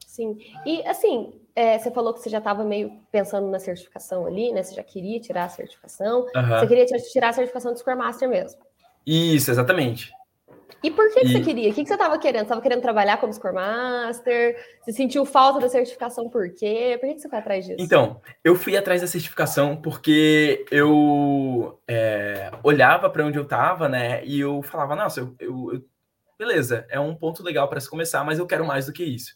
Sim. 0.06 0.38
E 0.66 0.86
assim, 0.86 1.40
é, 1.56 1.78
você 1.78 1.90
falou 1.90 2.14
que 2.14 2.20
você 2.20 2.30
já 2.30 2.40
estava 2.40 2.64
meio 2.64 3.00
pensando 3.12 3.48
na 3.48 3.60
certificação 3.60 4.26
ali, 4.26 4.52
né? 4.52 4.62
Você 4.62 4.76
já 4.76 4.84
queria 4.84 5.20
tirar 5.20 5.46
a 5.46 5.50
certificação. 5.50 6.26
Uhum. 6.36 6.60
Você 6.60 6.68
queria 6.68 6.86
tirar 6.86 7.30
a 7.30 7.34
certificação 7.34 7.72
de 7.72 7.80
Scrum 7.80 7.96
Master 7.96 8.28
mesmo. 8.28 8.60
Isso, 9.06 9.50
exatamente. 9.50 10.12
E 10.84 10.92
por 10.92 11.10
que, 11.14 11.22
que 11.22 11.28
você 11.30 11.42
queria? 11.42 11.70
O 11.70 11.74
que, 11.74 11.84
que 11.84 11.88
você 11.88 11.94
estava 11.94 12.18
querendo? 12.18 12.40
Você 12.40 12.46
estava 12.46 12.62
querendo 12.62 12.82
trabalhar 12.82 13.18
como 13.18 13.34
Scrum 13.34 13.54
Master? 13.54 14.56
Você 14.82 14.92
sentiu 14.92 15.26
falta 15.26 15.60
da 15.60 15.70
certificação 15.70 16.30
por 16.30 16.50
quê? 16.54 16.98
Por 17.00 17.08
que, 17.08 17.16
que 17.16 17.22
você 17.22 17.30
foi 17.30 17.40
atrás 17.40 17.66
disso? 17.66 17.78
Então, 17.80 18.22
eu 18.44 18.56
fui 18.56 18.76
atrás 18.76 19.02
da 19.02 19.08
certificação 19.08 19.76
porque 19.76 20.66
eu 20.72 21.80
é, 21.88 22.52
olhava 22.64 23.10
para 23.10 23.26
onde 23.26 23.38
eu 23.38 23.44
estava, 23.44 23.88
né? 23.88 24.26
E 24.26 24.40
eu 24.40 24.62
falava, 24.62 24.96
nossa, 24.96 25.20
eu, 25.20 25.36
eu, 25.40 25.74
eu 25.74 25.86
beleza, 26.38 26.88
é 26.90 27.00
um 27.00 27.14
ponto 27.14 27.44
legal 27.44 27.68
para 27.68 27.80
se 27.80 27.88
começar, 27.88 28.24
mas 28.24 28.40
eu 28.40 28.48
quero 28.48 28.66
mais 28.66 28.88
do 28.88 28.94
que 28.94 29.04
isso. 29.04 29.36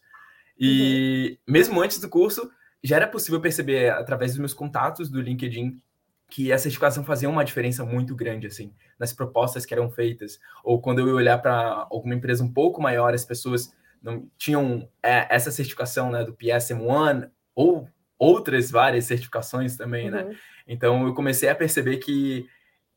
E 0.60 1.38
uhum. 1.48 1.54
mesmo 1.54 1.82
antes 1.82 2.00
do 2.00 2.10
curso, 2.10 2.50
já 2.84 2.96
era 2.96 3.08
possível 3.08 3.40
perceber 3.40 3.92
através 3.92 4.32
dos 4.32 4.40
meus 4.40 4.54
contatos 4.54 5.10
do 5.10 5.22
LinkedIn 5.22 5.80
que 6.30 6.52
a 6.52 6.58
certificação 6.58 7.04
fazia 7.04 7.30
uma 7.30 7.46
diferença 7.46 7.86
muito 7.86 8.16
grande 8.16 8.48
assim 8.48 8.74
nas 8.98 9.14
propostas 9.14 9.66
que 9.66 9.74
eram 9.74 9.90
feitas 9.90 10.40
ou 10.64 10.82
quando 10.82 11.00
eu 11.00 11.08
ia 11.08 11.16
olhar 11.16 11.38
para 11.42 11.88
alguma 11.90 12.16
empresa 12.16 12.44
um 12.44 12.52
pouco 12.52 12.82
maior 12.82 13.14
as 13.14 13.26
pessoas 13.26 13.74
não 14.02 14.30
tinham 14.38 14.90
é, 15.02 15.28
essa 15.34 15.52
certificação 15.52 16.12
né 16.12 16.24
do 16.24 16.34
PSM1 16.34 17.30
ou 17.54 17.88
outras 18.18 18.72
várias 18.72 19.06
certificações 19.06 19.78
também 19.78 20.10
né? 20.10 20.24
uhum. 20.24 20.30
né 20.30 20.38
então 20.68 21.06
eu 21.06 21.14
comecei 21.14 21.48
a 21.48 21.56
perceber 21.56 21.98
que 21.98 22.48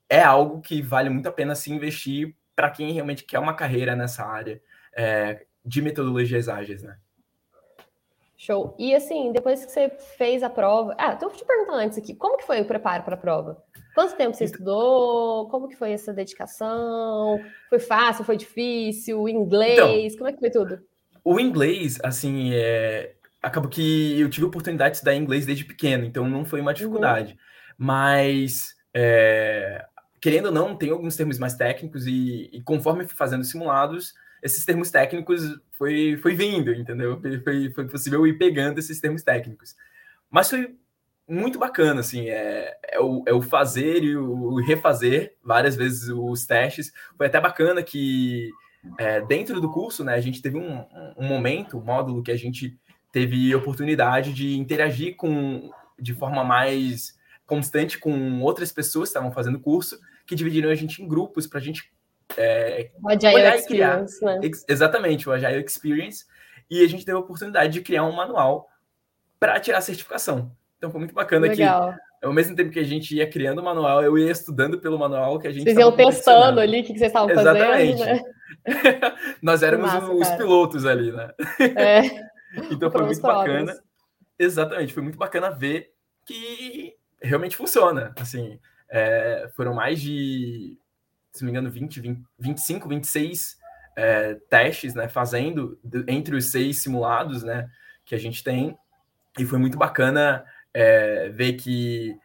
é 0.09 0.23
algo 0.23 0.61
que 0.63 0.81
vale 0.81 1.11
muito 1.11 1.29
a 1.29 1.33
pena 1.33 1.55
se 1.55 1.71
investir 1.71 2.35
para 2.57 2.71
quem 2.71 2.93
realmente 2.93 3.25
quer 3.25 3.39
uma 3.39 3.55
carreira 3.55 3.95
nessa 3.95 4.25
área 4.25 4.61
é, 4.97 5.45
de 5.65 5.83
metodologias 5.83 6.49
ágeis 6.49 6.83
né 6.83 6.97
Show. 8.41 8.77
E 8.79 8.95
assim, 8.95 9.33
depois 9.33 9.67
que 9.67 9.73
você 9.73 9.91
fez 10.17 10.45
a 10.45 10.49
prova. 10.49 10.95
Ah, 10.97 11.13
então 11.13 11.29
eu 11.29 11.35
te 11.35 11.45
perguntar 11.45 11.75
antes 11.75 11.99
aqui, 11.99 12.15
como 12.15 12.39
que 12.39 12.47
foi 12.47 12.61
o 12.61 12.65
preparo 12.65 13.03
para 13.03 13.15
a 13.15 13.19
prova? 13.19 13.61
Quanto 13.97 14.17
tempo 14.17 14.37
você 14.37 14.45
estudou? 14.45 15.49
Como 15.49 15.67
que 15.67 15.75
foi 15.75 15.91
essa 15.91 16.13
dedicação? 16.13 17.41
Foi 17.69 17.81
fácil? 17.81 18.25
Foi 18.25 18.37
difícil? 18.37 19.29
Inglês? 19.29 20.15
Então, 20.15 20.19
como 20.19 20.31
é 20.31 20.33
que 20.33 20.39
foi 20.39 20.51
tudo? 20.51 20.79
O 21.25 21.41
inglês, 21.41 21.99
assim, 22.05 22.55
é... 22.55 23.17
acabou 23.43 23.69
que 23.69 24.21
eu 24.21 24.31
tive 24.31 24.45
a 24.47 24.49
oportunidade 24.49 24.93
de 24.93 24.97
estudar 24.99 25.17
inglês 25.17 25.45
desde 25.45 25.65
pequeno, 25.65 26.05
então 26.05 26.29
não 26.29 26.45
foi 26.45 26.61
uma 26.61 26.73
dificuldade. 26.73 27.33
Uhum. 27.33 27.39
Mas, 27.77 28.69
é... 28.95 29.85
querendo 30.21 30.47
ou 30.47 30.53
não, 30.53 30.77
tem 30.77 30.91
alguns 30.91 31.17
termos 31.17 31.41
mais 31.41 31.55
técnicos 31.55 32.07
e, 32.07 32.49
e 32.53 32.63
conforme 32.63 33.05
fui 33.05 33.17
fazendo 33.17 33.43
simulados, 33.43 34.15
esses 34.43 34.65
termos 34.65 34.91
técnicos 34.91 35.43
foi, 35.73 36.17
foi 36.23 36.35
vindo, 36.35 36.73
entendeu? 36.73 37.21
Foi, 37.43 37.71
foi 37.71 37.89
possível 37.89 38.27
ir 38.27 38.39
pegando 38.39 38.79
esses 38.79 39.01
termos 39.01 39.23
técnicos. 39.23 39.75
Mas 40.31 40.51
foi 40.51 40.77
muito 41.29 41.59
bacana, 41.59 42.01
assim, 42.01 42.29
é, 42.29 42.77
é, 42.85 43.01
o, 43.01 43.23
é 43.27 43.33
o 43.33 43.43
fazer 43.43 44.03
e 44.03 44.17
o 44.17 44.57
refazer 44.57 45.37
várias 45.45 45.77
vezes 45.77 46.09
os 46.09 46.47
testes. 46.47 46.93
Foi 47.17 47.27
até 47.27 47.41
bacana 47.41 47.83
que 47.83 48.51
é, 48.99 49.21
dentro 49.21 49.61
do 49.61 49.71
curso, 49.71 50.03
né, 50.03 50.15
a 50.15 50.21
gente 50.21 50.41
teve 50.41 50.57
um, 50.57 50.85
um 51.17 51.27
momento, 51.27 51.79
um 51.79 51.83
módulo 51.83 52.23
que 52.23 52.31
a 52.31 52.37
gente 52.37 52.79
teve 53.13 53.55
oportunidade 53.55 54.33
de 54.33 54.57
interagir 54.57 55.17
com 55.17 55.71
de 55.99 56.15
forma 56.15 56.45
mais 56.45 57.19
constante 57.45 57.99
com 57.99 58.41
outras 58.43 58.71
pessoas 58.71 59.09
que 59.09 59.11
estavam 59.11 59.33
fazendo 59.33 59.57
o 59.57 59.61
curso, 59.61 59.99
que 60.27 60.37
dividiram 60.37 60.71
a 60.71 60.75
gente 60.75 61.03
em 61.03 61.09
grupos 61.09 61.47
para 61.47 61.59
a 61.59 61.63
gente 61.63 61.91
é, 62.39 62.91
o 63.03 63.09
Agile 63.09 63.35
olhar 63.35 63.59
e 63.59 63.67
criar. 63.67 64.01
Né? 64.01 64.41
Exatamente, 64.69 65.29
o 65.29 65.33
Agile 65.33 65.65
Experience. 65.65 66.25
E 66.71 66.85
a 66.85 66.89
gente 66.89 67.05
teve 67.05 67.17
a 67.17 67.21
oportunidade 67.21 67.73
de 67.73 67.81
criar 67.81 68.05
um 68.05 68.13
manual 68.13 68.69
para 69.41 69.59
tirar 69.59 69.79
a 69.79 69.83
certificação. 69.83 70.53
Então 70.77 70.91
foi 70.91 71.01
muito 71.01 71.15
bacana 71.15 71.49
Legal. 71.49 71.93
que 71.93 72.27
ao 72.27 72.33
mesmo 72.33 72.55
tempo 72.55 72.71
que 72.71 72.79
a 72.79 72.85
gente 72.85 73.15
ia 73.17 73.29
criando 73.29 73.61
o 73.61 73.65
manual, 73.65 74.03
eu 74.03 74.17
ia 74.19 74.31
estudando 74.31 74.81
pelo 74.81 74.99
manual 74.99 75.39
que 75.39 75.49
a 75.49 75.53
gente 75.53 75.65
Vocês 75.65 75.79
iam 75.79 75.93
testando 75.93 76.61
ali 76.61 76.81
o 76.81 76.85
que, 76.85 76.89
vocês 76.89 77.03
estavam 77.03 77.29
fazendo, 77.29 78.05
né? 78.05 78.23
Nós 79.43 79.63
éramos 79.63 79.93
massa, 79.93 80.11
os 80.11 80.27
cara. 80.27 80.37
pilotos 80.37 80.87
ali, 80.87 81.13
né? 81.13 81.31
É. 81.77 82.01
então 82.71 82.91
foi 82.91 83.05
muito 83.05 83.21
bacana. 83.21 83.79
Exatamente, 84.39 84.93
foi 84.93 85.03
muito 85.03 85.19
bacana 85.19 85.51
ver 85.51 85.93
que 86.25 86.95
realmente 87.21 87.57
funciona. 87.57 88.13
Assim, 88.19 88.59
é, 88.91 89.49
foram 89.57 89.75
mais 89.75 90.01
de, 90.01 90.79
se 91.33 91.43
não 91.43 91.47
me 91.47 91.51
engano, 91.51 91.71
20, 91.71 92.01
20 92.01 92.25
25, 92.39 92.89
26 92.89 93.57
é, 93.97 94.35
testes, 94.49 94.95
né? 94.95 95.09
Fazendo 95.09 95.79
entre 96.07 96.37
os 96.37 96.47
seis 96.47 96.83
simulados, 96.83 97.43
né? 97.43 97.69
Que 98.05 98.15
a 98.15 98.19
gente 98.19 98.43
tem. 98.43 98.77
E 99.39 99.45
foi 99.45 99.59
muito 99.59 99.79
bacana 99.79 100.45
é, 100.73 101.29
ver 101.31 101.55
que 101.55 102.17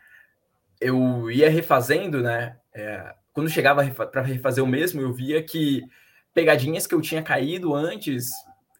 eu 0.79 1.31
ia 1.31 1.49
refazendo, 1.49 2.21
né? 2.21 2.57
É, 2.73 3.13
quando 3.33 3.49
chegava 3.49 3.83
para 3.85 4.21
refazer 4.21 4.63
o 4.63 4.67
mesmo, 4.67 5.01
eu 5.01 5.11
via 5.11 5.41
que 5.43 5.81
pegadinhas 6.33 6.85
que 6.85 6.95
eu 6.95 7.01
tinha 7.01 7.21
caído 7.21 7.73
antes, 7.73 8.29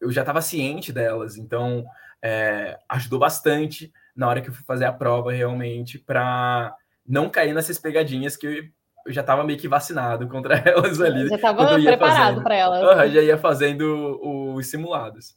eu 0.00 0.10
já 0.10 0.22
estava 0.22 0.40
ciente 0.40 0.92
delas. 0.92 1.36
Então, 1.36 1.84
é, 2.22 2.78
ajudou 2.88 3.18
bastante 3.18 3.92
na 4.14 4.28
hora 4.28 4.40
que 4.40 4.48
eu 4.48 4.54
fui 4.54 4.64
fazer 4.64 4.84
a 4.84 4.92
prova, 4.92 5.32
realmente, 5.32 5.98
para 5.98 6.74
não 7.06 7.28
cair 7.28 7.52
nessas 7.52 7.78
pegadinhas 7.78 8.36
que 8.36 8.70
eu 9.06 9.12
já 9.12 9.20
estava 9.20 9.44
meio 9.44 9.58
que 9.58 9.68
vacinado 9.68 10.28
contra 10.28 10.56
elas 10.68 11.00
ali. 11.00 11.28
Já 11.28 11.36
estava 11.36 11.74
preparado 11.74 12.42
para 12.42 12.54
elas. 12.54 12.82
Uhum, 12.82 13.12
já 13.12 13.22
ia 13.22 13.38
fazendo 13.38 14.20
os 14.54 14.66
simulados. 14.68 15.36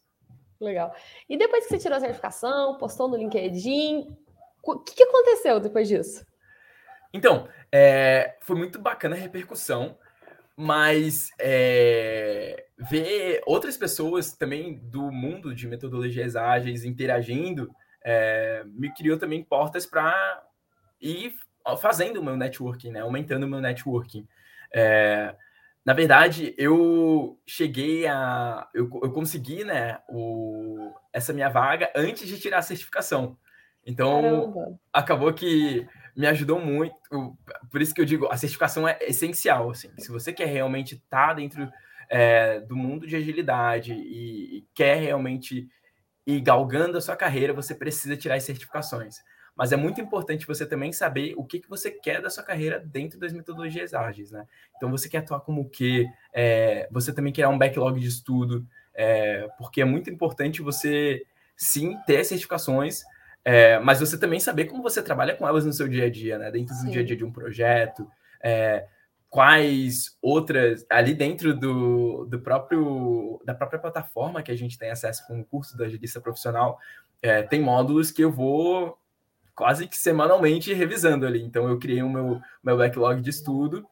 Legal. 0.59 0.93
E 1.29 1.37
depois 1.37 1.65
que 1.65 1.69
você 1.69 1.77
tirou 1.77 1.97
a 1.97 2.01
certificação, 2.01 2.77
postou 2.77 3.07
no 3.07 3.17
LinkedIn, 3.17 4.07
o 4.63 4.79
que, 4.79 4.95
que 4.95 5.03
aconteceu 5.03 5.59
depois 5.59 5.87
disso? 5.87 6.25
Então, 7.13 7.47
é, 7.71 8.37
foi 8.41 8.55
muito 8.55 8.79
bacana 8.79 9.15
a 9.15 9.19
repercussão, 9.19 9.97
mas 10.55 11.29
é, 11.39 12.65
ver 12.77 13.41
outras 13.45 13.77
pessoas 13.77 14.33
também 14.33 14.79
do 14.79 15.11
mundo 15.11 15.53
de 15.53 15.67
metodologias 15.67 16.35
ágeis 16.35 16.83
interagindo 16.83 17.69
é, 18.03 18.63
me 18.65 18.93
criou 18.93 19.17
também 19.17 19.43
portas 19.43 19.85
para 19.85 20.43
ir 20.99 21.35
fazendo 21.75 22.21
o 22.21 22.23
meu 22.23 22.37
networking, 22.37 22.91
né? 22.91 23.01
aumentando 23.01 23.45
o 23.45 23.49
meu 23.49 23.59
networking. 23.59 24.27
É, 24.71 25.35
na 25.87 25.93
verdade, 25.93 26.53
eu 26.57 27.39
cheguei 27.45 28.05
a. 28.07 28.67
Eu, 28.73 28.89
eu 29.01 29.11
consegui 29.11 29.63
né, 29.63 29.99
o, 30.09 30.93
essa 31.13 31.31
minha 31.31 31.49
vaga 31.49 31.89
antes 31.95 32.27
de 32.27 32.39
tirar 32.39 32.59
a 32.59 32.61
certificação. 32.61 33.37
Então, 33.85 34.21
Caramba. 34.21 34.79
acabou 34.91 35.33
que 35.33 35.87
me 36.13 36.27
ajudou 36.27 36.59
muito. 36.59 36.93
Por 37.71 37.81
isso 37.81 37.93
que 37.93 38.01
eu 38.01 38.05
digo, 38.05 38.27
a 38.29 38.35
certificação 38.35 38.85
é 38.85 38.97
essencial. 39.01 39.69
Assim. 39.69 39.89
Se 39.97 40.11
você 40.11 40.33
quer 40.33 40.47
realmente 40.47 40.95
estar 40.95 41.27
tá 41.27 41.33
dentro 41.35 41.71
é, 42.09 42.59
do 42.59 42.75
mundo 42.75 43.07
de 43.07 43.15
agilidade 43.15 43.93
e, 43.93 44.57
e, 44.57 44.67
quer 44.73 44.99
realmente 44.99 45.69
ir 46.25 46.41
galgando 46.41 46.97
a 46.97 47.01
sua 47.01 47.15
carreira, 47.15 47.53
você 47.53 47.73
precisa 47.73 48.17
tirar 48.17 48.35
as 48.35 48.43
certificações. 48.43 49.19
Mas 49.57 49.71
é 49.71 49.75
muito 49.75 49.99
importante 49.99 50.45
você 50.45 50.65
também 50.65 50.93
saber 50.93 51.33
o 51.35 51.43
que, 51.43 51.59
que 51.59 51.69
você 51.69 51.89
quer 51.89 52.21
da 52.21 52.29
sua 52.29 52.43
carreira 52.43 52.79
dentro 52.79 53.19
das 53.19 53.33
metodologias 53.33 53.93
ágeis, 53.93 54.29
né? 54.29 54.45
Então, 54.75 54.91
você 54.91 55.09
quer 55.09 55.17
atuar 55.19 55.39
como 55.39 55.61
o 55.61 55.69
quê? 55.69 56.05
É, 56.31 56.87
você 56.91 57.11
também 57.11 57.33
quer 57.33 57.47
um 57.47 57.57
backlog 57.57 57.99
de 57.99 58.07
estudo, 58.07 58.65
é, 58.93 59.47
porque 59.57 59.81
é 59.81 59.85
muito 59.85 60.11
importante 60.11 60.61
você, 60.61 61.25
sim, 61.55 61.97
ter 62.05 62.23
certificações, 62.23 63.03
é, 63.43 63.79
mas 63.79 63.99
você 63.99 64.17
também 64.17 64.39
saber 64.39 64.65
como 64.65 64.83
você 64.83 65.01
trabalha 65.01 65.35
com 65.35 65.47
elas 65.47 65.65
no 65.65 65.73
seu 65.73 65.87
dia 65.87 66.05
a 66.05 66.09
dia, 66.09 66.37
né? 66.37 66.51
Dentro 66.51 66.75
Sim. 66.75 66.85
do 66.85 66.91
dia 66.91 67.01
a 67.01 67.05
dia 67.05 67.15
de 67.15 67.25
um 67.25 67.31
projeto, 67.31 68.05
é, 68.43 68.85
quais 69.29 70.17
outras 70.21 70.85
ali 70.89 71.13
dentro 71.13 71.57
do, 71.57 72.25
do 72.25 72.39
próprio 72.39 73.41
da 73.45 73.53
própria 73.53 73.79
plataforma 73.79 74.43
que 74.43 74.51
a 74.51 74.55
gente 74.55 74.77
tem 74.77 74.89
acesso 74.89 75.25
com 75.27 75.39
o 75.39 75.45
curso 75.45 75.77
da 75.77 75.85
agilista 75.85 76.19
profissional, 76.19 76.77
é, 77.21 77.41
tem 77.41 77.61
módulos 77.61 78.11
que 78.11 78.23
eu 78.23 78.31
vou 78.31 78.97
quase 79.57 79.87
que 79.87 79.97
semanalmente 79.97 80.71
revisando 80.71 81.25
ali. 81.25 81.41
Então 81.41 81.67
eu 81.67 81.79
criei 81.79 82.03
o 82.03 82.09
meu, 82.09 82.39
meu 82.63 82.77
backlog 82.77 83.19
de 83.19 83.31
estudo 83.31 83.83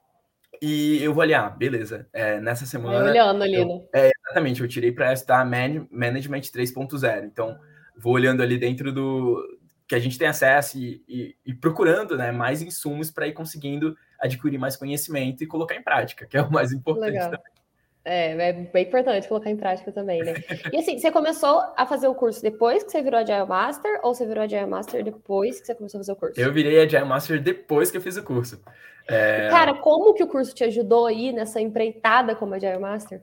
e 0.62 1.04
eu 1.04 1.12
vou 1.12 1.24
olhar, 1.24 1.48
ah, 1.48 1.50
beleza, 1.50 2.08
é, 2.14 2.40
nessa 2.40 2.68
semana. 2.68 3.10
olhando 3.10 3.44
ali, 3.44 3.56
eu, 3.56 3.68
né? 3.68 3.82
É, 3.92 4.12
exatamente, 4.24 4.62
eu 4.62 4.68
tirei 4.68 4.92
para 4.92 5.12
estudar 5.12 5.44
Man 5.44 5.88
Management 5.92 6.42
3.0. 6.42 7.26
Então 7.26 7.58
vou 7.98 8.14
olhando 8.14 8.44
ali 8.44 8.60
dentro 8.60 8.94
do 8.94 9.44
que 9.88 9.96
a 9.96 10.00
gente 10.00 10.20
tem 10.20 10.28
acesso 10.28 10.78
e, 10.78 11.04
e, 11.08 11.36
e 11.44 11.54
procurando 11.54 12.16
né, 12.16 12.32
mais 12.32 12.62
insumos 12.62 13.10
para 13.10 13.28
ir 13.28 13.34
conseguindo 13.34 13.98
adquirir 14.20 14.60
mais 14.60 14.78
conhecimento 14.78 15.44
e 15.44 15.48
colocar 15.48 15.76
em 15.76 15.84
prática, 15.84 16.28
que 16.28 16.38
é 16.38 16.42
o 16.44 16.52
mais 16.52 16.72
importante 16.72 17.14
Legal. 17.14 17.32
também. 17.32 17.55
É, 18.06 18.50
é 18.50 18.54
bem 18.54 18.84
importante 18.84 19.28
colocar 19.28 19.50
em 19.50 19.58
prática 19.58 19.92
também, 19.92 20.24
né? 20.24 20.36
E 20.72 20.78
assim, 20.78 20.96
você 20.96 21.12
começou 21.12 21.64
a 21.76 21.88
fazer 21.88 22.08
o 22.08 22.14
curso 22.14 22.40
depois 22.40 22.84
que 22.84 22.92
você 22.92 23.02
virou 23.02 23.20
Agile 23.20 23.48
Master 23.48 24.00
ou 24.04 24.14
você 24.14 24.28
virou 24.28 24.44
Agile 24.44 24.68
Master 24.68 25.04
depois 25.04 25.60
que 25.60 25.66
você 25.66 25.74
começou 25.74 25.98
a 25.98 26.02
fazer 26.02 26.12
o 26.12 26.16
curso? 26.16 26.40
Eu 26.40 26.54
virei 26.54 26.80
Agile 26.84 27.04
Master 27.04 27.42
depois 27.42 27.90
que 27.90 27.98
eu 27.98 28.02
fiz 28.02 28.16
o 28.16 28.24
curso. 28.24 28.62
É... 29.08 29.50
Cara, 29.50 29.74
como 29.74 30.14
que 30.14 30.24
o 30.24 30.28
curso 30.28 30.54
te 30.54 30.64
ajudou 30.64 31.08
aí 31.08 31.34
nessa 31.34 31.60
empreitada 31.60 32.36
como 32.36 32.54
Agile 32.54 32.78
Master? 32.78 33.22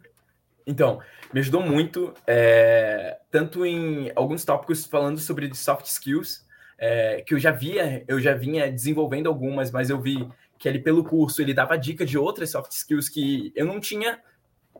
Então, 0.66 1.00
me 1.32 1.38
ajudou 1.38 1.62
muito, 1.62 2.12
é, 2.26 3.18
tanto 3.30 3.64
em 3.64 4.10
alguns 4.16 4.44
tópicos 4.44 4.84
falando 4.84 5.18
sobre 5.18 5.52
soft 5.54 5.86
skills, 5.86 6.44
é, 6.76 7.22
que 7.22 7.34
eu 7.34 7.38
já 7.38 7.52
via, 7.52 8.04
eu 8.08 8.20
já 8.20 8.34
vinha 8.34 8.70
desenvolvendo 8.70 9.28
algumas, 9.28 9.70
mas 9.70 9.90
eu 9.90 10.00
vi 10.00 10.28
que 10.58 10.68
ali 10.68 10.80
pelo 10.80 11.04
curso 11.04 11.40
ele 11.40 11.54
dava 11.54 11.76
dica 11.76 12.04
de 12.04 12.18
outras 12.18 12.50
soft 12.50 12.72
skills 12.72 13.08
que 13.08 13.52
eu 13.54 13.64
não 13.64 13.80
tinha 13.80 14.20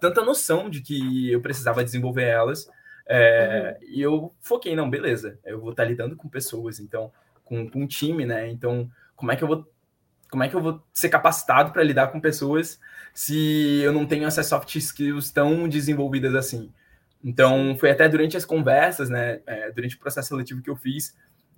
tanta 0.02 0.25
noção 0.25 0.68
de 0.68 0.80
que 0.80 1.30
eu 1.30 1.40
precisava 1.40 1.85
desenvolver 1.85 2.25
elas. 2.25 2.68
É, 3.06 3.78
uhum. 3.80 3.88
E 3.88 4.02
eu 4.02 4.35
foquei, 4.40 4.75
não, 4.75 4.90
beleza, 4.90 5.38
eu 5.44 5.61
vou 5.61 5.71
estar 5.71 5.85
lidando 5.85 6.16
com 6.16 6.28
pessoas, 6.28 6.80
então, 6.80 7.12
com, 7.44 7.71
com 7.71 7.82
um 7.82 7.87
time, 7.87 8.26
né? 8.26 8.50
Então, 8.50 8.90
como 9.14 9.30
é 9.30 9.37
que 9.37 9.44
eu 9.44 9.49
vou 9.49 9.71
como 10.28 10.42
é 10.42 10.49
que 10.49 10.56
eu 10.56 10.62
vou 10.62 10.82
ser 10.94 11.11
capacitado 11.11 11.73
para 11.73 11.82
lidar 11.82 12.06
com 12.06 12.18
pessoas 12.18 12.80
se 13.12 13.82
eu 13.82 13.92
não 13.92 14.06
tenho 14.06 14.26
essas 14.26 14.47
soft 14.47 14.75
skills 14.76 15.30
tão 15.30 15.68
desenvolvidas 15.68 16.35
assim? 16.35 16.73
Então, 17.23 17.76
foi 17.78 17.90
até 17.90 18.09
durante 18.09 18.35
as 18.35 18.44
conversas, 18.47 19.11
né, 19.11 19.40
é, 19.47 19.71
durante 19.71 19.94
o 19.94 19.99
processo 19.99 20.28
seletivo 20.28 20.62
que 20.62 20.71
eu 20.71 20.75
fiz, 20.75 21.14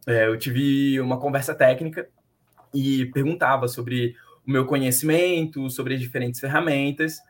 é, 0.09 0.27
eu 0.27 0.37
tive 0.37 1.01
uma 1.01 1.21
conversa 1.21 1.55
técnica 1.55 2.09
e 2.75 3.07
perguntava 3.07 3.69
sobre 3.69 4.17
o 4.45 4.51
meu 4.51 4.67
conhecimento, 4.67 5.71
sobre 5.71 5.95
as 5.95 6.01
diferentes 6.01 6.41
ferramentas, 6.41 7.21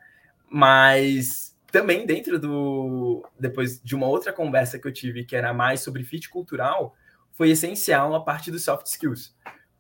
mas 0.54 1.56
também 1.72 2.06
dentro 2.06 2.38
do 2.38 3.24
depois 3.38 3.80
de 3.82 3.94
uma 3.96 4.06
outra 4.06 4.32
conversa 4.32 4.78
que 4.78 4.86
eu 4.86 4.92
tive 4.92 5.24
que 5.24 5.34
era 5.34 5.52
mais 5.52 5.80
sobre 5.80 6.04
fit 6.04 6.30
cultural, 6.30 6.94
foi 7.32 7.50
essencial 7.50 8.14
a 8.14 8.20
parte 8.20 8.50
dos 8.50 8.62
soft 8.62 8.86
skills 8.86 9.34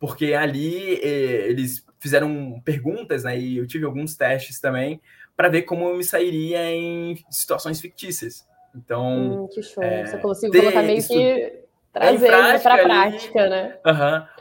porque 0.04 0.34
ali 0.34 0.96
eh, 0.96 1.48
eles 1.48 1.82
fizeram 1.98 2.60
perguntas, 2.62 3.24
né? 3.24 3.38
E 3.38 3.56
eu 3.56 3.66
tive 3.66 3.86
alguns 3.86 4.14
testes 4.14 4.60
também 4.60 5.00
para 5.34 5.48
ver 5.48 5.62
como 5.62 5.88
eu 5.88 5.96
me 5.96 6.04
sairia 6.04 6.70
em 6.70 7.16
situações 7.30 7.80
fictícias. 7.80 8.46
Então. 8.74 9.44
Hum, 9.44 9.48
que 9.48 9.62
show. 9.62 9.82
É, 9.82 10.04
Você 10.04 10.18
conseguiu 10.18 10.60
colocar 10.60 10.82
meio 10.82 10.98
isso, 10.98 11.08
que 11.08 11.62
trazer 11.90 12.60
para 12.60 12.74
a 12.74 12.82
prática, 12.82 13.48
né? 13.48 13.78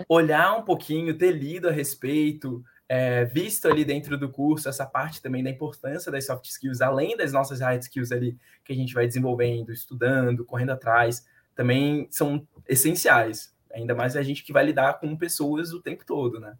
olhar 0.10 0.58
um 0.58 0.64
pouquinho, 0.64 1.18
ter 1.18 1.32
lido 1.32 1.70
a 1.70 1.72
respeito, 1.72 2.62
é, 2.96 3.26
visto 3.26 3.68
ali 3.68 3.84
dentro 3.84 4.16
do 4.16 4.30
curso 4.30 4.70
essa 4.70 4.86
parte 4.86 5.20
também 5.20 5.44
da 5.44 5.50
importância 5.50 6.12
das 6.12 6.28
soft 6.28 6.46
skills, 6.46 6.80
além 6.80 7.18
das 7.18 7.34
nossas 7.34 7.60
hard 7.60 7.82
skills 7.82 8.12
ali 8.12 8.38
que 8.64 8.72
a 8.72 8.76
gente 8.76 8.94
vai 8.94 9.08
desenvolvendo, 9.08 9.74
estudando, 9.74 10.46
correndo 10.46 10.74
atrás, 10.74 11.26
também 11.56 12.08
são 12.12 12.48
essenciais. 12.70 13.52
Ainda 13.74 13.96
mais 13.96 14.16
a 14.16 14.22
gente 14.22 14.44
que 14.44 14.54
vai 14.54 14.64
lidar 14.64 15.00
com 15.00 15.18
pessoas 15.18 15.74
o 15.74 15.82
tempo 15.82 16.06
todo, 16.06 16.40
né? 16.40 16.56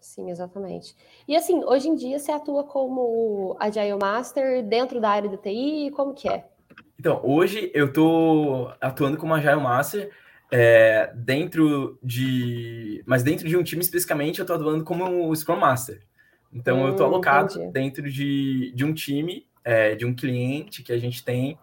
Sim, 0.00 0.30
exatamente. 0.30 0.96
E 1.28 1.36
assim, 1.36 1.62
hoje 1.62 1.90
em 1.90 1.94
dia 1.94 2.18
você 2.18 2.32
atua 2.32 2.64
como 2.64 3.54
Agile 3.60 3.98
Master 4.00 4.66
dentro 4.66 4.98
da 4.98 5.10
área 5.10 5.28
do 5.28 5.36
TI, 5.36 5.90
como 5.94 6.14
que 6.14 6.26
é? 6.26 6.46
Então, 6.98 7.20
hoje 7.22 7.70
eu 7.74 7.88
estou 7.88 8.72
atuando 8.80 9.18
como 9.18 9.34
Agile 9.34 9.60
Master 9.60 10.10
é, 10.50 11.12
dentro 11.14 11.98
de... 12.02 13.02
Mas 13.06 13.22
dentro 13.22 13.48
de 13.48 13.56
um 13.56 13.62
time 13.62 13.82
especificamente, 13.82 14.38
eu 14.38 14.44
estou 14.44 14.56
atuando 14.56 14.84
como 14.84 15.34
Scrum 15.34 15.56
Master. 15.56 16.00
Então, 16.52 16.80
hum, 16.80 16.86
eu 16.86 16.90
estou 16.92 17.06
alocado 17.06 17.54
entendi. 17.54 17.72
dentro 17.72 18.10
de, 18.10 18.72
de 18.74 18.84
um 18.84 18.94
time, 18.94 19.46
é, 19.64 19.94
de 19.94 20.06
um 20.06 20.14
cliente 20.14 20.82
que 20.82 20.92
a 20.92 20.98
gente 20.98 21.24
tem, 21.24 21.58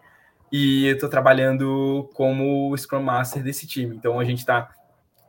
e 0.52 0.88
eu 0.88 0.94
estou 0.94 1.10
trabalhando 1.10 2.10
como 2.14 2.76
Scrum 2.78 3.02
Master 3.02 3.42
desse 3.42 3.66
time. 3.66 3.96
Então, 3.96 4.20
a 4.20 4.24
gente 4.24 4.40
está 4.40 4.70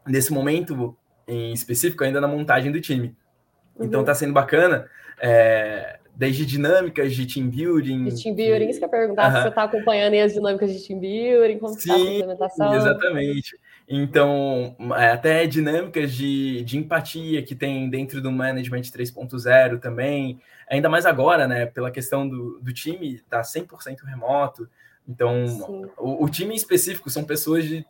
nesse 0.07 0.33
momento, 0.33 0.97
em 1.27 1.53
específico 1.53 2.05
ainda 2.05 2.21
na 2.21 2.29
montagem 2.29 2.71
do 2.71 2.81
time. 2.81 3.17
Então, 3.75 3.81
uhum. 3.81 3.87
Então 3.87 4.05
tá 4.05 4.15
sendo 4.15 4.33
bacana, 4.33 4.89
é, 5.21 5.99
desde 6.17 6.47
dinâmicas 6.47 7.13
de 7.15 7.27
team 7.27 7.49
building. 7.49 8.05
De 8.05 8.23
team 8.23 8.35
building, 8.35 8.69
isso 8.69 8.79
que 8.79 8.85
eu 8.85 8.89
perguntar, 8.89 9.33
se 9.33 9.43
você 9.43 9.49
está 9.49 9.65
acompanhando 9.65 10.15
as 10.15 10.33
dinâmicas 10.33 10.73
de 10.73 10.87
team 10.87 11.01
building, 11.01 11.59
como 11.59 11.77
está 11.77 11.95
a 11.95 11.99
implementação. 11.99 12.75
Exatamente. 12.75 13.59
Então, 13.89 14.77
é, 14.97 15.11
até 15.11 15.47
dinâmicas 15.47 16.13
de, 16.13 16.63
de 16.63 16.79
empatia 16.79 17.43
que 17.43 17.55
tem 17.55 17.91
dentro 17.91 18.21
do 18.21 18.31
Management 18.31 18.83
3.0 18.83 19.81
também, 19.81 20.41
ainda 20.69 20.89
mais 20.89 21.05
agora, 21.05 21.47
né, 21.47 21.67
pela 21.67 21.91
questão 21.91 22.29
do, 22.29 22.59
do 22.61 22.73
time 22.73 23.17
estar 23.17 23.39
tá 23.39 23.43
100% 23.43 24.05
remoto. 24.05 24.69
Então, 25.07 25.91
o, 25.99 26.25
o, 26.25 26.29
time 26.31 26.55
específico 26.55 27.11
são 27.11 27.25
pessoas 27.25 27.65
de, 27.65 27.85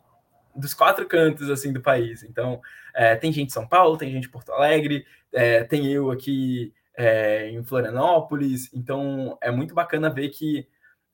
dos 0.53 0.73
quatro 0.73 1.05
cantos, 1.05 1.49
assim, 1.49 1.71
do 1.71 1.79
país. 1.79 2.23
Então, 2.23 2.59
é, 2.93 3.15
tem 3.15 3.31
gente 3.31 3.49
em 3.49 3.53
São 3.53 3.65
Paulo, 3.65 3.97
tem 3.97 4.11
gente 4.11 4.27
em 4.27 4.31
Porto 4.31 4.51
Alegre, 4.51 5.05
é, 5.31 5.63
tem 5.63 5.87
eu 5.87 6.11
aqui 6.11 6.73
é, 6.97 7.49
em 7.49 7.63
Florianópolis. 7.63 8.69
Então, 8.73 9.37
é 9.41 9.51
muito 9.51 9.73
bacana 9.73 10.09
ver 10.09 10.29
que, 10.29 10.67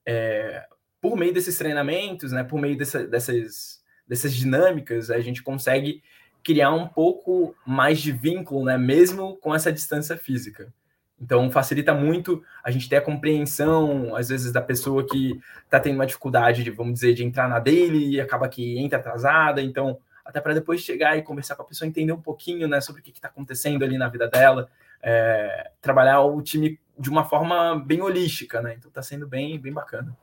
é, 0.06 0.66
por 1.00 1.16
meio 1.18 1.34
desses 1.34 1.58
treinamentos, 1.58 2.32
né, 2.32 2.44
por 2.44 2.60
meio 2.60 2.78
dessa, 2.78 3.06
dessas 3.06 3.82
dessas 4.12 4.36
dinâmicas, 4.36 5.10
a 5.10 5.22
gente 5.22 5.42
consegue 5.42 6.04
criar 6.44 6.72
um 6.72 6.86
pouco 6.86 7.56
mais 7.66 8.02
de 8.02 8.12
vínculo, 8.12 8.66
né, 8.66 8.78
mesmo 8.78 9.38
com 9.38 9.56
essa 9.56 9.72
distância 9.72 10.18
física. 10.18 10.74
Então, 11.18 11.50
facilita 11.50 11.94
muito 11.94 12.44
a 12.62 12.70
gente 12.70 12.90
ter 12.90 12.98
a 12.98 13.02
compreensão, 13.02 14.14
às 14.14 14.28
vezes, 14.28 14.52
da 14.52 14.62
pessoa 14.62 15.08
que 15.08 15.40
está 15.64 15.80
tendo 15.80 15.96
uma 15.96 16.06
dificuldade, 16.06 16.62
de, 16.62 16.72
vamos 16.72 16.96
dizer, 16.96 17.14
de 17.14 17.24
entrar 17.24 17.48
na 17.48 17.58
dele 17.58 18.16
e 18.16 18.20
acaba 18.20 18.50
que 18.50 18.78
entra 18.80 19.00
atrasada. 19.00 19.62
Então, 19.62 19.98
até 20.26 20.42
para 20.42 20.56
depois 20.56 20.82
chegar 20.82 21.18
e 21.18 21.22
conversar 21.22 21.56
com 21.56 21.62
a 21.62 21.66
pessoa, 21.66 21.88
entender 21.88 22.12
um 22.12 22.22
pouquinho 22.22 22.68
né, 22.68 22.82
sobre 22.82 23.00
o 23.00 23.04
que 23.04 23.12
está 23.12 23.30
acontecendo 23.30 23.86
ali 23.86 23.98
na 23.98 24.10
vida 24.10 24.28
dela, 24.28 24.70
é, 25.04 25.72
trabalhar 25.82 26.22
o 26.22 26.42
time 26.42 26.80
de 26.98 27.10
uma 27.10 27.24
forma 27.24 27.76
bem 27.76 28.02
holística, 28.02 28.62
né? 28.62 28.76
Então, 28.78 28.90
está 28.90 29.02
sendo 29.02 29.28
bem, 29.28 29.60
bem 29.60 29.74
bacana. 29.74 30.16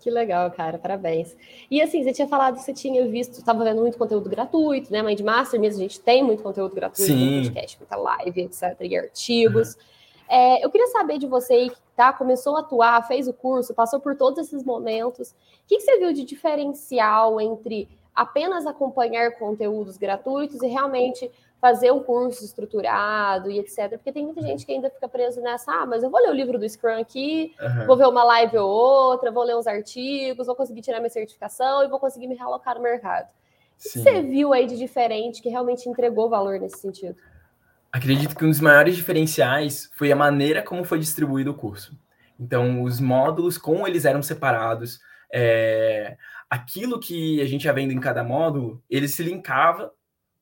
Que 0.00 0.10
legal, 0.10 0.50
cara, 0.52 0.78
parabéns. 0.78 1.36
E 1.70 1.82
assim, 1.82 2.02
você 2.02 2.12
tinha 2.12 2.28
falado 2.28 2.56
que 2.56 2.62
você 2.62 2.72
tinha 2.72 3.06
visto, 3.08 3.38
estava 3.38 3.64
vendo 3.64 3.80
muito 3.80 3.98
conteúdo 3.98 4.30
gratuito, 4.30 4.92
né? 4.92 5.02
Mind 5.02 5.20
Master 5.20 5.60
mesmo, 5.60 5.80
a 5.80 5.82
gente 5.82 6.00
tem 6.00 6.22
muito 6.22 6.42
conteúdo 6.42 6.74
gratuito 6.74 7.12
Sim. 7.12 7.36
no 7.36 7.42
podcast, 7.42 7.78
muita 7.78 7.96
live, 7.96 8.40
etc., 8.42 8.76
e 8.80 8.96
artigos. 8.96 9.74
Uhum. 9.74 9.80
É, 10.28 10.64
eu 10.64 10.70
queria 10.70 10.86
saber 10.88 11.18
de 11.18 11.26
você 11.26 11.54
aí 11.54 11.70
que 11.70 11.76
tá, 11.96 12.12
começou 12.12 12.56
a 12.56 12.60
atuar, 12.60 13.06
fez 13.08 13.26
o 13.26 13.32
curso, 13.32 13.74
passou 13.74 13.98
por 13.98 14.14
todos 14.16 14.38
esses 14.46 14.62
momentos. 14.62 15.30
O 15.30 15.34
que, 15.66 15.76
que 15.76 15.82
você 15.82 15.98
viu 15.98 16.12
de 16.12 16.22
diferencial 16.24 17.40
entre 17.40 17.88
apenas 18.14 18.66
acompanhar 18.66 19.32
conteúdos 19.38 19.96
gratuitos 19.96 20.62
e 20.62 20.66
realmente 20.66 21.30
fazer 21.60 21.92
um 21.92 22.00
curso 22.00 22.44
estruturado 22.44 23.50
e 23.50 23.58
etc. 23.58 23.90
Porque 23.90 24.12
tem 24.12 24.24
muita 24.24 24.42
gente 24.42 24.64
que 24.64 24.72
ainda 24.72 24.90
fica 24.90 25.08
preso 25.08 25.40
nessa, 25.40 25.72
ah, 25.72 25.86
mas 25.86 26.02
eu 26.02 26.10
vou 26.10 26.20
ler 26.20 26.30
o 26.30 26.34
livro 26.34 26.58
do 26.58 26.68
Scrum 26.68 27.00
aqui, 27.00 27.52
uhum. 27.60 27.86
vou 27.86 27.96
ver 27.96 28.06
uma 28.06 28.24
live 28.24 28.58
ou 28.58 28.68
outra, 28.68 29.30
vou 29.30 29.44
ler 29.44 29.56
uns 29.56 29.66
artigos, 29.66 30.46
vou 30.46 30.56
conseguir 30.56 30.82
tirar 30.82 30.98
minha 30.98 31.10
certificação 31.10 31.84
e 31.84 31.88
vou 31.88 31.98
conseguir 31.98 32.28
me 32.28 32.36
realocar 32.36 32.76
no 32.76 32.82
mercado. 32.82 33.26
O 33.26 33.82
que 33.82 33.98
você 33.98 34.22
viu 34.22 34.52
aí 34.52 34.66
de 34.66 34.76
diferente 34.76 35.40
que 35.40 35.48
realmente 35.48 35.88
entregou 35.88 36.28
valor 36.28 36.58
nesse 36.58 36.78
sentido? 36.78 37.16
Acredito 37.92 38.36
que 38.36 38.44
um 38.44 38.48
dos 38.48 38.60
maiores 38.60 38.96
diferenciais 38.96 39.90
foi 39.94 40.12
a 40.12 40.16
maneira 40.16 40.62
como 40.62 40.84
foi 40.84 40.98
distribuído 40.98 41.52
o 41.52 41.54
curso. 41.54 41.96
Então, 42.38 42.82
os 42.82 43.00
módulos, 43.00 43.56
como 43.56 43.86
eles 43.86 44.04
eram 44.04 44.22
separados, 44.22 45.00
é... 45.32 46.16
aquilo 46.50 47.00
que 47.00 47.40
a 47.40 47.46
gente 47.46 47.64
ia 47.64 47.72
vendo 47.72 47.92
em 47.92 48.00
cada 48.00 48.22
módulo, 48.22 48.82
ele 48.90 49.08
se 49.08 49.22
linkava 49.22 49.92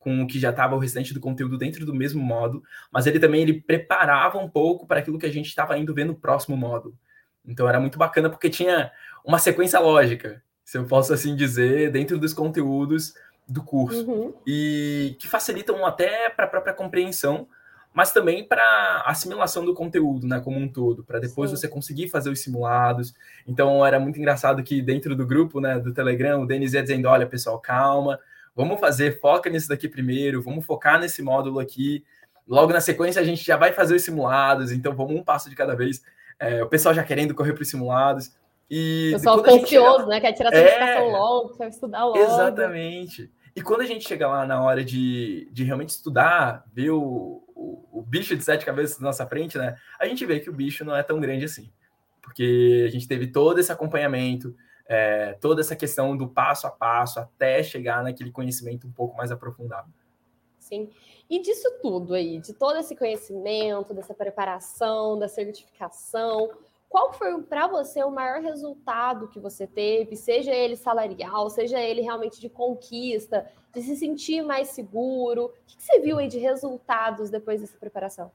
com 0.06 0.22
o 0.22 0.26
que 0.28 0.38
já 0.38 0.50
estava 0.50 0.76
o 0.76 0.78
restante 0.78 1.12
do 1.12 1.18
conteúdo 1.18 1.58
dentro 1.58 1.84
do 1.84 1.92
mesmo 1.92 2.22
módulo, 2.22 2.62
mas 2.92 3.08
ele 3.08 3.18
também 3.18 3.42
ele 3.42 3.60
preparava 3.60 4.38
um 4.38 4.48
pouco 4.48 4.86
para 4.86 5.00
aquilo 5.00 5.18
que 5.18 5.26
a 5.26 5.32
gente 5.32 5.48
estava 5.48 5.76
indo 5.76 5.92
ver 5.92 6.04
no 6.04 6.14
próximo 6.14 6.56
módulo. 6.56 6.96
Então 7.44 7.68
era 7.68 7.80
muito 7.80 7.98
bacana 7.98 8.30
porque 8.30 8.48
tinha 8.48 8.92
uma 9.24 9.40
sequência 9.40 9.80
lógica, 9.80 10.40
se 10.64 10.78
eu 10.78 10.84
posso 10.84 11.12
assim 11.12 11.34
dizer, 11.34 11.90
dentro 11.90 12.20
dos 12.20 12.32
conteúdos 12.32 13.14
do 13.48 13.64
curso 13.64 14.08
uhum. 14.08 14.34
e 14.46 15.16
que 15.18 15.26
facilitam 15.26 15.84
até 15.84 16.30
para 16.30 16.44
a 16.44 16.48
própria 16.48 16.72
compreensão, 16.72 17.48
mas 17.92 18.12
também 18.12 18.46
para 18.46 19.02
assimilação 19.06 19.64
do 19.64 19.74
conteúdo, 19.74 20.24
né, 20.24 20.38
como 20.38 20.56
um 20.56 20.68
todo, 20.68 21.02
para 21.02 21.18
depois 21.18 21.50
Sim. 21.50 21.56
você 21.56 21.66
conseguir 21.66 22.08
fazer 22.10 22.30
os 22.30 22.40
simulados. 22.40 23.12
Então 23.44 23.84
era 23.84 23.98
muito 23.98 24.20
engraçado 24.20 24.62
que 24.62 24.80
dentro 24.80 25.16
do 25.16 25.26
grupo, 25.26 25.60
né, 25.60 25.80
do 25.80 25.92
Telegram, 25.92 26.42
o 26.42 26.46
Denis 26.46 26.74
ia 26.74 26.82
dizendo, 26.82 27.08
olha, 27.08 27.26
pessoal, 27.26 27.58
calma, 27.58 28.20
vamos 28.56 28.80
fazer, 28.80 29.20
foca 29.20 29.50
nisso 29.50 29.68
daqui 29.68 29.86
primeiro, 29.86 30.42
vamos 30.42 30.64
focar 30.64 30.98
nesse 30.98 31.22
módulo 31.22 31.60
aqui. 31.60 32.02
Logo 32.48 32.72
na 32.72 32.80
sequência, 32.80 33.20
a 33.20 33.24
gente 33.24 33.44
já 33.44 33.56
vai 33.56 33.72
fazer 33.72 33.94
os 33.94 34.02
simulados, 34.02 34.72
então 34.72 34.96
vamos 34.96 35.14
um 35.14 35.22
passo 35.22 35.50
de 35.50 35.54
cada 35.54 35.76
vez. 35.76 36.02
É, 36.38 36.62
o 36.62 36.68
pessoal 36.68 36.94
já 36.94 37.04
querendo 37.04 37.34
correr 37.34 37.52
para 37.52 37.62
os 37.62 37.68
simulados. 37.68 38.32
E 38.70 39.10
o 39.10 39.18
pessoal 39.18 39.38
fica 39.38 39.52
ansioso, 39.52 39.98
chega... 39.98 40.06
né? 40.06 40.20
Quer 40.20 40.32
tirar 40.32 40.50
certificação 40.50 41.08
é... 41.08 41.12
logo, 41.12 41.48
quer 41.56 41.68
estudar 41.68 42.04
logo. 42.04 42.18
Exatamente. 42.18 43.30
E 43.54 43.60
quando 43.60 43.82
a 43.82 43.86
gente 43.86 44.06
chega 44.06 44.26
lá 44.26 44.46
na 44.46 44.62
hora 44.62 44.84
de, 44.84 45.48
de 45.52 45.64
realmente 45.64 45.90
estudar, 45.90 46.64
ver 46.72 46.90
o, 46.90 47.42
o, 47.54 48.00
o, 48.00 48.02
bicho 48.02 48.36
de 48.36 48.44
sete 48.44 48.66
cabeças 48.66 48.98
na 48.98 49.06
nossa 49.06 49.26
frente, 49.26 49.56
né? 49.56 49.76
A 49.98 50.06
gente 50.06 50.26
vê 50.26 50.40
que 50.40 50.50
o 50.50 50.52
bicho 50.52 50.84
não 50.84 50.94
é 50.94 51.02
tão 51.02 51.20
grande 51.20 51.44
assim. 51.44 51.70
Porque 52.20 52.84
a 52.86 52.90
gente 52.90 53.08
teve 53.08 53.28
todo 53.28 53.58
esse 53.58 53.72
acompanhamento, 53.72 54.54
é, 54.88 55.34
toda 55.40 55.60
essa 55.60 55.76
questão 55.76 56.16
do 56.16 56.28
passo 56.28 56.66
a 56.66 56.70
passo 56.70 57.20
até 57.20 57.62
chegar 57.62 58.02
naquele 58.02 58.30
conhecimento 58.30 58.86
um 58.86 58.92
pouco 58.92 59.16
mais 59.16 59.30
aprofundado. 59.30 59.92
Sim. 60.58 60.90
E 61.28 61.40
disso 61.40 61.78
tudo 61.80 62.14
aí, 62.14 62.38
de 62.38 62.52
todo 62.52 62.78
esse 62.78 62.94
conhecimento, 62.96 63.94
dessa 63.94 64.14
preparação, 64.14 65.18
da 65.18 65.28
certificação, 65.28 66.50
qual 66.88 67.12
foi 67.12 67.42
para 67.42 67.66
você 67.66 68.02
o 68.02 68.10
maior 68.10 68.40
resultado 68.40 69.28
que 69.28 69.40
você 69.40 69.66
teve, 69.66 70.16
seja 70.16 70.52
ele 70.52 70.76
salarial, 70.76 71.50
seja 71.50 71.80
ele 71.80 72.00
realmente 72.00 72.40
de 72.40 72.48
conquista, 72.48 73.46
de 73.74 73.82
se 73.82 73.96
sentir 73.96 74.42
mais 74.42 74.68
seguro? 74.68 75.46
O 75.46 75.50
que 75.66 75.82
você 75.82 76.00
viu 76.00 76.18
aí 76.18 76.28
de 76.28 76.38
resultados 76.38 77.28
depois 77.28 77.60
dessa 77.60 77.76
preparação? 77.76 78.30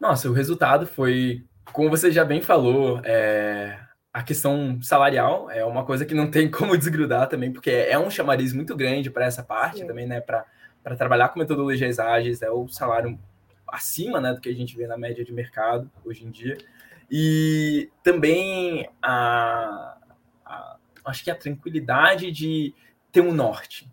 Nossa, 0.00 0.28
o 0.28 0.32
resultado 0.32 0.86
foi, 0.86 1.44
como 1.72 1.90
você 1.90 2.10
já 2.10 2.24
bem 2.24 2.40
falou, 2.40 3.00
é, 3.04 3.78
a 4.12 4.22
questão 4.22 4.80
salarial 4.82 5.50
é 5.50 5.64
uma 5.64 5.84
coisa 5.84 6.04
que 6.04 6.14
não 6.14 6.30
tem 6.30 6.50
como 6.50 6.76
desgrudar 6.76 7.28
também, 7.28 7.52
porque 7.52 7.70
é 7.70 7.98
um 7.98 8.10
chamariz 8.10 8.52
muito 8.52 8.76
grande 8.76 9.10
para 9.10 9.24
essa 9.24 9.42
parte 9.42 9.78
Sim. 9.78 9.86
também, 9.86 10.06
né? 10.06 10.20
Para 10.20 10.96
trabalhar 10.96 11.28
com 11.28 11.38
metodologias 11.38 11.98
ágeis, 11.98 12.42
é 12.42 12.50
o 12.50 12.68
salário 12.68 13.18
acima 13.66 14.20
né, 14.20 14.34
do 14.34 14.40
que 14.40 14.50
a 14.50 14.54
gente 14.54 14.76
vê 14.76 14.86
na 14.86 14.98
média 14.98 15.24
de 15.24 15.32
mercado 15.32 15.90
hoje 16.04 16.24
em 16.26 16.30
dia. 16.30 16.58
E 17.10 17.90
também 18.02 18.88
a, 19.00 19.96
a 20.44 20.76
acho 21.04 21.24
que 21.24 21.30
a 21.30 21.34
tranquilidade 21.34 22.30
de 22.30 22.74
ter 23.10 23.20
um 23.20 23.32
norte, 23.32 23.90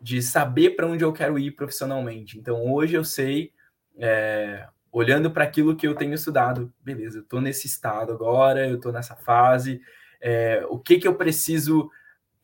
de 0.00 0.22
saber 0.22 0.70
para 0.70 0.86
onde 0.86 1.04
eu 1.04 1.12
quero 1.12 1.38
ir 1.38 1.52
profissionalmente. 1.52 2.38
Então, 2.38 2.72
hoje 2.72 2.94
eu 2.94 3.04
sei 3.04 3.52
é, 3.98 4.66
olhando 4.92 5.30
para 5.30 5.44
aquilo 5.44 5.76
que 5.76 5.86
eu 5.86 5.94
tenho 5.94 6.14
estudado, 6.14 6.72
beleza, 6.82 7.18
eu 7.18 7.22
estou 7.22 7.40
nesse 7.40 7.66
estado 7.66 8.12
agora, 8.12 8.68
eu 8.68 8.76
estou 8.76 8.92
nessa 8.92 9.14
fase, 9.14 9.80
é, 10.20 10.64
o 10.68 10.78
que 10.78 10.98
que 10.98 11.06
eu 11.06 11.14
preciso, 11.14 11.90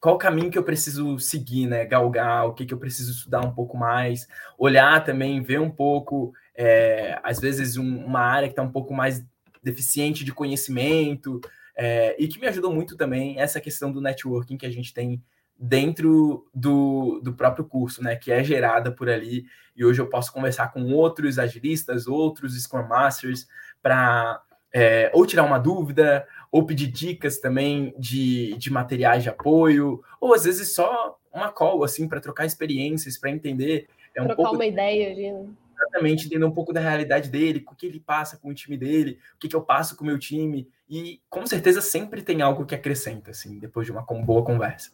qual 0.00 0.16
caminho 0.16 0.50
que 0.50 0.58
eu 0.58 0.62
preciso 0.62 1.18
seguir, 1.18 1.66
né, 1.66 1.84
galgar, 1.84 2.46
o 2.46 2.54
que 2.54 2.64
que 2.64 2.72
eu 2.72 2.78
preciso 2.78 3.12
estudar 3.12 3.40
um 3.40 3.52
pouco 3.52 3.76
mais, 3.76 4.28
olhar 4.56 5.04
também, 5.04 5.42
ver 5.42 5.60
um 5.60 5.70
pouco, 5.70 6.32
é, 6.54 7.18
às 7.22 7.40
vezes 7.40 7.76
um, 7.76 8.04
uma 8.04 8.20
área 8.20 8.48
que 8.48 8.52
está 8.52 8.62
um 8.62 8.72
pouco 8.72 8.94
mais 8.94 9.24
deficiente 9.62 10.24
de 10.24 10.32
conhecimento, 10.32 11.40
é, 11.76 12.16
e 12.18 12.26
que 12.28 12.40
me 12.40 12.46
ajudou 12.46 12.72
muito 12.72 12.96
também 12.96 13.38
essa 13.38 13.60
questão 13.60 13.92
do 13.92 14.00
networking 14.00 14.56
que 14.56 14.66
a 14.66 14.70
gente 14.70 14.94
tem 14.94 15.22
dentro 15.58 16.46
do, 16.54 17.20
do 17.22 17.32
próprio 17.32 17.64
curso, 17.64 18.02
né, 18.02 18.16
que 18.16 18.30
é 18.30 18.44
gerada 18.44 18.90
por 18.90 19.08
ali. 19.08 19.46
E 19.76 19.84
hoje 19.84 20.00
eu 20.00 20.08
posso 20.08 20.32
conversar 20.32 20.72
com 20.72 20.92
outros 20.92 21.38
agilistas, 21.38 22.06
outros 22.06 22.60
Scrum 22.60 22.86
Masters, 22.86 23.46
para 23.82 24.42
é, 24.72 25.10
ou 25.14 25.24
tirar 25.24 25.44
uma 25.44 25.58
dúvida, 25.58 26.26
ou 26.50 26.66
pedir 26.66 26.88
dicas 26.88 27.38
também 27.38 27.94
de, 27.98 28.54
de 28.58 28.70
materiais 28.70 29.22
de 29.22 29.28
apoio, 29.28 30.02
ou 30.20 30.34
às 30.34 30.44
vezes 30.44 30.74
só 30.74 31.18
uma 31.32 31.50
call, 31.50 31.84
assim, 31.84 32.08
para 32.08 32.20
trocar 32.20 32.46
experiências, 32.46 33.18
para 33.18 33.30
entender. 33.30 33.88
É 34.14 34.20
um 34.20 34.26
Trocar 34.26 34.42
pouco... 34.42 34.54
uma 34.56 34.66
ideia 34.66 35.32
né? 35.32 35.46
Exatamente, 35.78 36.26
entender 36.26 36.44
um 36.44 36.50
pouco 36.50 36.72
da 36.72 36.80
realidade 36.80 37.28
dele, 37.28 37.64
o 37.70 37.74
que 37.74 37.86
ele 37.86 38.00
passa 38.00 38.38
com 38.38 38.48
o 38.48 38.54
time 38.54 38.78
dele, 38.78 39.18
o 39.34 39.38
que, 39.38 39.48
que 39.48 39.54
eu 39.54 39.60
passo 39.60 39.94
com 39.94 40.04
o 40.04 40.06
meu 40.06 40.18
time, 40.18 40.66
e 40.88 41.20
com 41.28 41.46
certeza 41.46 41.82
sempre 41.82 42.22
tem 42.22 42.40
algo 42.40 42.64
que 42.64 42.74
acrescenta, 42.74 43.32
assim, 43.32 43.58
depois 43.58 43.86
de 43.86 43.92
uma 43.92 44.02
boa 44.02 44.42
conversa. 44.42 44.90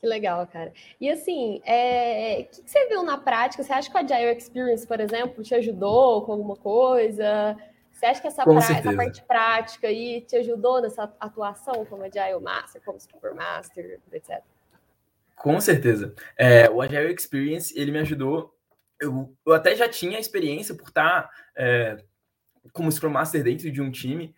Que 0.00 0.06
legal, 0.06 0.46
cara. 0.46 0.72
E 1.00 1.08
assim, 1.08 1.62
é... 1.64 2.40
o 2.42 2.62
que 2.62 2.70
você 2.70 2.88
viu 2.88 3.02
na 3.02 3.16
prática? 3.16 3.62
Você 3.62 3.72
acha 3.72 3.90
que 3.90 3.96
a 3.96 4.00
Agile 4.00 4.36
Experience, 4.36 4.86
por 4.86 5.00
exemplo, 5.00 5.42
te 5.42 5.54
ajudou 5.54 6.22
com 6.26 6.32
alguma 6.32 6.56
coisa? 6.56 7.56
Você 7.90 8.06
acha 8.06 8.20
que 8.20 8.26
essa, 8.26 8.44
pra... 8.44 8.54
essa 8.54 8.92
parte 8.94 9.22
prática 9.22 9.86
aí 9.86 10.20
te 10.20 10.36
ajudou 10.36 10.82
nessa 10.82 11.04
atuação 11.18 11.86
como 11.86 12.02
Agile 12.02 12.38
Master, 12.42 12.82
como 12.84 13.00
Super 13.00 13.34
Master, 13.34 14.00
etc? 14.12 14.42
Com 15.36 15.60
certeza. 15.60 16.14
É, 16.36 16.68
o 16.68 16.82
Agile 16.82 17.14
Experience, 17.14 17.72
ele 17.78 17.90
me 17.90 18.00
ajudou. 18.00 18.54
Eu, 19.00 19.34
eu 19.46 19.52
até 19.52 19.74
já 19.74 19.88
tinha 19.88 20.18
experiência 20.18 20.74
por 20.74 20.88
estar 20.88 21.30
é, 21.56 21.96
como 22.72 22.90
Scrum 22.90 23.10
Master 23.10 23.42
dentro 23.42 23.70
de 23.70 23.80
um 23.80 23.90
time, 23.90 24.34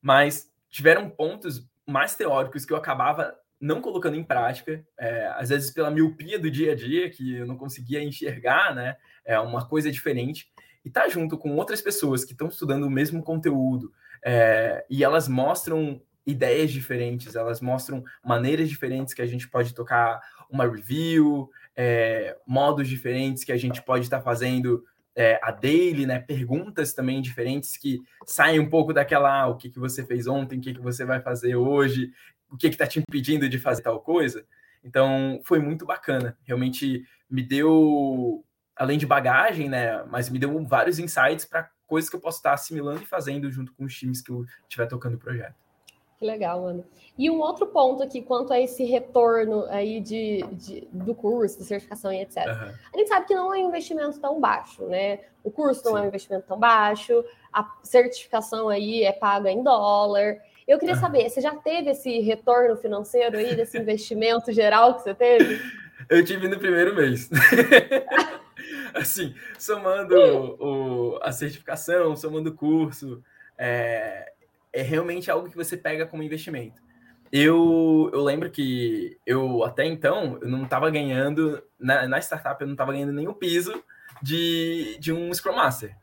mas 0.00 0.50
tiveram 0.68 1.10
pontos 1.10 1.68
mais 1.86 2.14
teóricos 2.14 2.64
que 2.64 2.72
eu 2.72 2.76
acabava 2.76 3.36
não 3.60 3.80
colocando 3.80 4.16
em 4.16 4.24
prática, 4.24 4.84
é, 4.98 5.26
às 5.36 5.50
vezes 5.50 5.70
pela 5.70 5.90
miopia 5.90 6.38
do 6.38 6.50
dia 6.50 6.72
a 6.72 6.74
dia, 6.74 7.10
que 7.10 7.36
eu 7.36 7.46
não 7.46 7.56
conseguia 7.56 8.02
enxergar, 8.02 8.74
né? 8.74 8.96
É 9.24 9.38
uma 9.38 9.68
coisa 9.68 9.90
diferente. 9.90 10.50
E 10.84 10.88
tá 10.88 11.08
junto 11.08 11.36
com 11.36 11.54
outras 11.56 11.82
pessoas 11.82 12.24
que 12.24 12.32
estão 12.32 12.48
estudando 12.48 12.84
o 12.84 12.90
mesmo 12.90 13.22
conteúdo, 13.22 13.92
é, 14.24 14.84
e 14.88 15.04
elas 15.04 15.28
mostram 15.28 16.00
ideias 16.26 16.70
diferentes, 16.70 17.34
elas 17.34 17.60
mostram 17.60 18.02
maneiras 18.24 18.68
diferentes 18.68 19.12
que 19.12 19.22
a 19.22 19.26
gente 19.26 19.48
pode 19.48 19.74
tocar 19.74 20.20
uma 20.50 20.66
review, 20.66 21.50
é, 21.76 22.36
modos 22.46 22.88
diferentes 22.88 23.44
que 23.44 23.52
a 23.52 23.56
gente 23.56 23.82
pode 23.82 24.04
estar 24.04 24.18
tá 24.18 24.24
fazendo 24.24 24.84
é, 25.14 25.38
a 25.42 25.50
daily, 25.50 26.06
né? 26.06 26.18
Perguntas 26.18 26.92
também 26.92 27.20
diferentes 27.20 27.76
que 27.76 28.00
saem 28.24 28.60
um 28.60 28.68
pouco 28.68 28.92
daquela, 28.92 29.42
ah, 29.42 29.48
o 29.48 29.56
que, 29.56 29.70
que 29.70 29.78
você 29.78 30.04
fez 30.04 30.26
ontem, 30.26 30.58
o 30.58 30.60
que, 30.60 30.74
que 30.74 30.80
você 30.80 31.04
vai 31.04 31.20
fazer 31.20 31.56
hoje, 31.56 32.10
o 32.50 32.56
que 32.56 32.66
está 32.66 32.86
te 32.86 32.98
impedindo 32.98 33.48
de 33.48 33.58
fazer 33.58 33.82
tal 33.82 34.00
coisa. 34.00 34.44
Então, 34.82 35.40
foi 35.44 35.58
muito 35.58 35.84
bacana. 35.84 36.36
Realmente 36.44 37.04
me 37.28 37.42
deu, 37.42 38.44
além 38.74 38.98
de 38.98 39.06
bagagem, 39.06 39.68
né? 39.68 40.02
Mas 40.04 40.28
me 40.28 40.38
deu 40.38 40.64
vários 40.64 40.98
insights 40.98 41.44
para 41.44 41.70
coisas 41.86 42.08
que 42.08 42.16
eu 42.16 42.20
posso 42.20 42.38
estar 42.38 42.52
assimilando 42.52 43.02
e 43.02 43.06
fazendo 43.06 43.50
junto 43.50 43.72
com 43.74 43.84
os 43.84 43.94
times 43.94 44.22
que 44.22 44.30
eu 44.30 44.44
estiver 44.62 44.86
tocando 44.86 45.14
o 45.14 45.18
projeto. 45.18 45.54
Que 46.20 46.26
legal, 46.26 46.60
mano. 46.60 46.84
E 47.16 47.30
um 47.30 47.40
outro 47.40 47.66
ponto 47.66 48.02
aqui, 48.02 48.20
quanto 48.20 48.52
a 48.52 48.60
esse 48.60 48.84
retorno 48.84 49.64
aí 49.70 50.02
de, 50.02 50.42
de 50.52 50.86
do 50.92 51.14
curso, 51.14 51.58
da 51.58 51.64
certificação 51.64 52.12
e 52.12 52.20
etc. 52.20 52.46
Uhum. 52.46 52.74
A 52.94 52.98
gente 52.98 53.08
sabe 53.08 53.26
que 53.26 53.34
não 53.34 53.54
é 53.54 53.58
um 53.58 53.68
investimento 53.68 54.20
tão 54.20 54.38
baixo, 54.38 54.84
né? 54.84 55.20
O 55.42 55.50
curso 55.50 55.82
não 55.86 55.92
Sim. 55.92 55.98
é 55.98 56.02
um 56.02 56.06
investimento 56.08 56.46
tão 56.46 56.58
baixo, 56.58 57.24
a 57.50 57.66
certificação 57.82 58.68
aí 58.68 59.02
é 59.02 59.12
paga 59.12 59.50
em 59.50 59.62
dólar. 59.62 60.36
Eu 60.66 60.78
queria 60.78 60.96
saber, 60.96 61.28
você 61.28 61.40
já 61.40 61.54
teve 61.56 61.90
esse 61.90 62.20
retorno 62.20 62.76
financeiro 62.76 63.36
aí, 63.36 63.54
desse 63.54 63.78
investimento 63.78 64.52
geral 64.52 64.94
que 64.94 65.02
você 65.02 65.14
teve? 65.14 65.60
Eu 66.08 66.24
tive 66.24 66.48
no 66.48 66.58
primeiro 66.58 66.94
mês. 66.94 67.30
assim, 68.94 69.34
somando 69.58 70.16
o, 70.58 71.18
a 71.22 71.32
certificação, 71.32 72.16
somando 72.16 72.50
o 72.50 72.54
curso, 72.54 73.22
é, 73.56 74.32
é 74.72 74.82
realmente 74.82 75.30
algo 75.30 75.48
que 75.48 75.56
você 75.56 75.76
pega 75.76 76.06
como 76.06 76.22
investimento. 76.22 76.80
Eu, 77.32 78.10
eu 78.12 78.24
lembro 78.24 78.50
que 78.50 79.16
eu 79.24 79.62
até 79.62 79.84
então 79.84 80.38
eu 80.42 80.48
não 80.48 80.64
estava 80.64 80.90
ganhando 80.90 81.62
na, 81.78 82.08
na, 82.08 82.18
startup 82.18 82.60
eu 82.60 82.66
não 82.66 82.74
estava 82.74 82.90
ganhando 82.90 83.12
nenhum 83.12 83.32
piso 83.32 83.84
de, 84.20 84.96
de 84.98 85.12
um 85.12 85.32
Scrum 85.32 85.54
Master. 85.54 85.94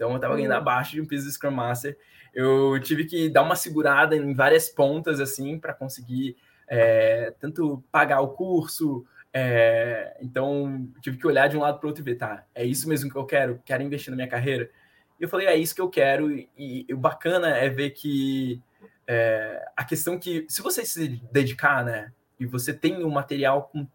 Então 0.00 0.10
eu 0.12 0.16
estava 0.16 0.34
uhum. 0.34 0.52
abaixo 0.52 0.92
de 0.92 1.00
um 1.02 1.06
piso 1.06 1.26
de 1.26 1.32
Scrum 1.32 1.50
Master 1.50 1.96
eu 2.32 2.78
tive 2.80 3.04
que 3.04 3.28
dar 3.28 3.42
uma 3.42 3.56
segurada 3.56 4.16
em 4.16 4.34
várias 4.34 4.68
pontas 4.68 5.20
assim 5.20 5.58
para 5.58 5.74
conseguir 5.74 6.36
é, 6.68 7.34
tanto 7.40 7.82
pagar 7.90 8.20
o 8.20 8.28
curso. 8.28 9.04
É, 9.32 10.16
então 10.20 10.88
tive 11.00 11.16
que 11.16 11.26
olhar 11.26 11.48
de 11.48 11.56
um 11.56 11.60
lado 11.60 11.78
para 11.78 11.86
o 11.86 11.88
outro 11.88 12.02
e 12.02 12.04
ver, 12.04 12.16
tá, 12.16 12.44
é 12.54 12.64
isso 12.64 12.88
mesmo 12.88 13.10
que 13.10 13.16
eu 13.16 13.24
quero, 13.24 13.60
quero 13.64 13.82
investir 13.82 14.10
na 14.10 14.16
minha 14.16 14.28
carreira. 14.28 14.70
E 15.18 15.24
eu 15.24 15.28
falei, 15.28 15.46
é 15.46 15.56
isso 15.56 15.74
que 15.74 15.80
eu 15.80 15.90
quero. 15.90 16.30
E, 16.32 16.48
e 16.56 16.94
o 16.94 16.96
bacana 16.96 17.48
é 17.48 17.68
ver 17.68 17.90
que 17.90 18.60
é, 19.06 19.64
a 19.76 19.84
questão 19.84 20.18
que, 20.18 20.46
se 20.48 20.62
você 20.62 20.84
se 20.84 21.20
dedicar, 21.32 21.84
né, 21.84 22.12
e 22.38 22.46
você 22.46 22.72
tem 22.72 23.04
um 23.04 23.10
material 23.10 23.64
com 23.72 23.86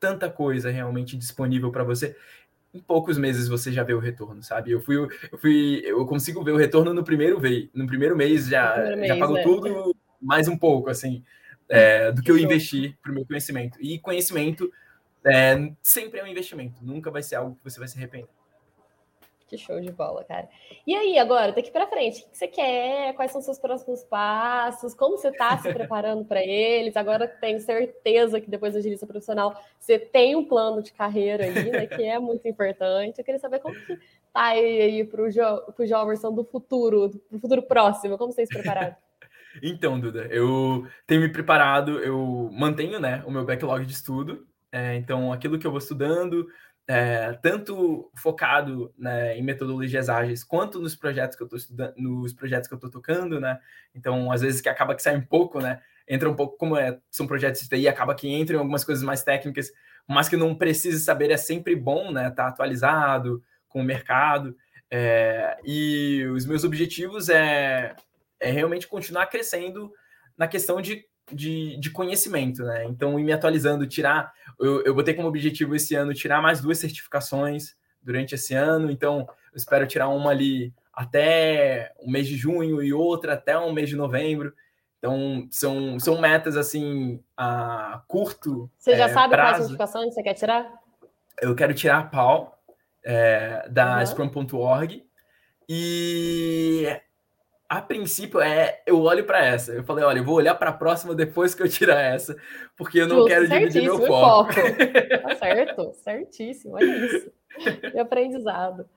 tanta 0.00 0.28
coisa 0.28 0.70
realmente 0.70 1.16
disponível 1.16 1.70
para 1.70 1.84
você, 1.84 2.16
em 2.74 2.80
poucos 2.80 3.16
meses 3.16 3.46
você 3.46 3.70
já 3.72 3.84
vê 3.84 3.94
o 3.94 4.00
retorno, 4.00 4.42
sabe? 4.42 4.72
Eu 4.72 4.80
fui, 4.80 4.96
eu 4.96 5.38
fui, 5.38 5.80
eu 5.84 6.04
consigo 6.04 6.42
ver 6.42 6.52
o 6.52 6.56
retorno 6.56 6.92
no 6.92 7.04
primeiro 7.04 7.40
mês, 7.40 7.68
no 7.72 7.86
primeiro 7.86 8.16
mês 8.16 8.48
já, 8.48 8.72
primeiro 8.72 8.96
mês, 8.98 9.08
já 9.08 9.16
pagou 9.18 9.38
é. 9.38 9.42
tudo 9.42 9.96
mais 10.20 10.48
um 10.48 10.56
pouco, 10.56 10.90
assim, 10.90 11.22
é, 11.68 12.10
do 12.10 12.20
que, 12.20 12.26
que 12.26 12.30
eu 12.32 12.38
investi 12.38 12.98
para 13.00 13.12
o 13.12 13.14
meu 13.14 13.24
conhecimento. 13.24 13.78
E 13.80 13.98
conhecimento 14.00 14.72
é, 15.24 15.72
sempre 15.80 16.18
é 16.18 16.24
um 16.24 16.26
investimento, 16.26 16.82
nunca 16.82 17.10
vai 17.10 17.22
ser 17.22 17.36
algo 17.36 17.54
que 17.54 17.70
você 17.70 17.78
vai 17.78 17.86
se 17.86 17.96
arrepender. 17.96 18.28
Que 19.46 19.58
show 19.58 19.78
de 19.78 19.92
bola, 19.92 20.24
cara. 20.24 20.48
E 20.86 20.94
aí, 20.94 21.18
agora, 21.18 21.52
daqui 21.52 21.70
para 21.70 21.86
frente, 21.86 22.22
o 22.22 22.30
que 22.30 22.38
você 22.38 22.48
quer? 22.48 23.12
Quais 23.14 23.30
são 23.30 23.42
seus 23.42 23.58
próximos 23.58 24.02
passos? 24.02 24.94
Como 24.94 25.18
você 25.18 25.28
está 25.28 25.58
se 25.58 25.70
preparando 25.70 26.24
para 26.24 26.42
eles? 26.42 26.96
Agora 26.96 27.28
tenho 27.28 27.60
certeza 27.60 28.40
que 28.40 28.48
depois 28.48 28.72
da 28.72 28.78
agilista 28.78 29.06
profissional 29.06 29.54
você 29.78 29.98
tem 29.98 30.34
um 30.34 30.44
plano 30.44 30.82
de 30.82 30.92
carreira 30.92 31.44
aí, 31.44 31.70
né? 31.70 31.86
Que 31.86 32.04
é 32.04 32.18
muito 32.18 32.48
importante. 32.48 33.18
Eu 33.18 33.24
queria 33.24 33.38
saber 33.38 33.60
como 33.60 33.74
que 33.74 33.96
tá 34.32 34.46
aí 34.46 35.04
para 35.04 35.22
o 35.22 35.30
jo 35.30 35.62
Joverson 35.78 36.32
do 36.32 36.44
futuro, 36.44 37.08
do 37.30 37.38
futuro 37.38 37.62
próximo. 37.62 38.16
Como 38.16 38.32
vocês 38.32 38.48
prepararam? 38.48 38.96
então, 39.62 40.00
Duda, 40.00 40.26
eu 40.30 40.86
tenho 41.06 41.20
me 41.20 41.28
preparado, 41.28 42.00
eu 42.00 42.48
mantenho 42.50 42.98
né, 42.98 43.22
o 43.26 43.30
meu 43.30 43.44
backlog 43.44 43.84
de 43.84 43.92
estudo. 43.92 44.46
É, 44.72 44.96
então, 44.96 45.32
aquilo 45.32 45.58
que 45.58 45.66
eu 45.66 45.70
vou 45.70 45.78
estudando, 45.78 46.48
é, 46.86 47.32
tanto 47.40 48.10
focado 48.14 48.92
né, 48.98 49.36
em 49.36 49.42
metodologias 49.42 50.08
ágeis 50.08 50.44
quanto 50.44 50.80
nos 50.80 50.94
projetos 50.94 51.36
que 51.36 51.42
eu 51.42 51.46
estou 51.46 51.58
estudando, 51.58 51.94
nos 51.96 52.32
projetos 52.32 52.68
que 52.68 52.74
eu 52.74 52.76
estou 52.76 52.90
tocando, 52.90 53.40
né? 53.40 53.58
Então, 53.94 54.30
às 54.30 54.42
vezes 54.42 54.60
que 54.60 54.68
acaba 54.68 54.94
que 54.94 55.02
sai 55.02 55.16
um 55.16 55.24
pouco, 55.24 55.60
né? 55.60 55.80
Entra 56.06 56.28
um 56.28 56.36
pouco, 56.36 56.58
como 56.58 56.76
é, 56.76 56.98
são 57.10 57.26
projetos 57.26 57.62
de 57.62 57.68
TI, 57.68 57.88
acaba 57.88 58.14
que 58.14 58.28
entra 58.28 58.56
em 58.56 58.58
algumas 58.58 58.84
coisas 58.84 59.02
mais 59.02 59.22
técnicas, 59.22 59.72
mas 60.06 60.28
que 60.28 60.36
não 60.36 60.54
precisa 60.54 61.02
saber, 61.02 61.30
é 61.30 61.36
sempre 61.38 61.74
bom, 61.74 62.12
né? 62.12 62.30
Tá 62.30 62.48
atualizado 62.48 63.42
com 63.66 63.80
o 63.80 63.84
mercado. 63.84 64.54
É, 64.90 65.56
e 65.64 66.26
os 66.34 66.44
meus 66.44 66.64
objetivos 66.64 67.30
é, 67.30 67.96
é 68.38 68.50
realmente 68.50 68.86
continuar 68.86 69.26
crescendo 69.26 69.90
na 70.36 70.46
questão 70.46 70.82
de 70.82 71.06
de, 71.32 71.76
de 71.78 71.90
conhecimento, 71.90 72.62
né? 72.64 72.84
Então, 72.84 73.18
ir 73.18 73.24
me 73.24 73.32
atualizando, 73.32 73.86
tirar. 73.86 74.32
Eu, 74.58 74.82
eu 74.84 74.94
botei 74.94 75.14
como 75.14 75.28
objetivo 75.28 75.74
esse 75.74 75.94
ano 75.94 76.14
tirar 76.14 76.42
mais 76.42 76.60
duas 76.60 76.78
certificações 76.78 77.76
durante 78.02 78.34
esse 78.34 78.54
ano, 78.54 78.90
então 78.90 79.20
eu 79.52 79.56
espero 79.56 79.86
tirar 79.86 80.08
uma 80.08 80.30
ali 80.30 80.72
até 80.92 81.92
o 81.98 82.10
mês 82.10 82.26
de 82.26 82.36
junho 82.36 82.82
e 82.82 82.92
outra 82.92 83.34
até 83.34 83.56
o 83.56 83.72
mês 83.72 83.88
de 83.88 83.96
novembro. 83.96 84.52
Então, 84.98 85.46
são, 85.50 85.98
são 85.98 86.20
metas 86.20 86.56
assim 86.56 87.22
a 87.36 88.02
curto. 88.06 88.70
Você 88.78 88.96
já 88.96 89.04
é, 89.04 89.08
sabe 89.08 89.34
prazo. 89.34 89.48
quais 89.48 89.56
certificações 89.58 90.14
você 90.14 90.22
quer 90.22 90.34
tirar? 90.34 90.72
Eu 91.42 91.54
quero 91.54 91.74
tirar 91.74 91.98
a 91.98 92.04
PAL 92.04 92.58
é, 93.04 93.68
da 93.68 93.98
uhum. 93.98 94.06
Scrum.org 94.06 95.04
e 95.68 96.88
a 97.68 97.80
princípio, 97.80 98.40
é, 98.40 98.82
eu 98.86 99.00
olho 99.00 99.24
para 99.24 99.44
essa. 99.44 99.72
Eu 99.72 99.84
falei, 99.84 100.04
olha, 100.04 100.18
eu 100.18 100.24
vou 100.24 100.36
olhar 100.36 100.54
para 100.54 100.70
a 100.70 100.74
próxima 100.74 101.14
depois 101.14 101.54
que 101.54 101.62
eu 101.62 101.68
tirar 101.68 102.00
essa, 102.00 102.36
porque 102.76 103.00
eu 103.00 103.08
não 103.08 103.16
Justo, 103.16 103.30
quero 103.30 103.48
dividir 103.48 103.82
meu 103.82 103.98
foco. 104.06 104.52
foco. 104.52 104.68
Tá 105.22 105.36
certo, 105.36 105.92
certíssimo, 105.94 106.74
olha 106.74 107.06
isso. 107.06 107.32
Meu 107.92 108.02
aprendizado. 108.02 108.88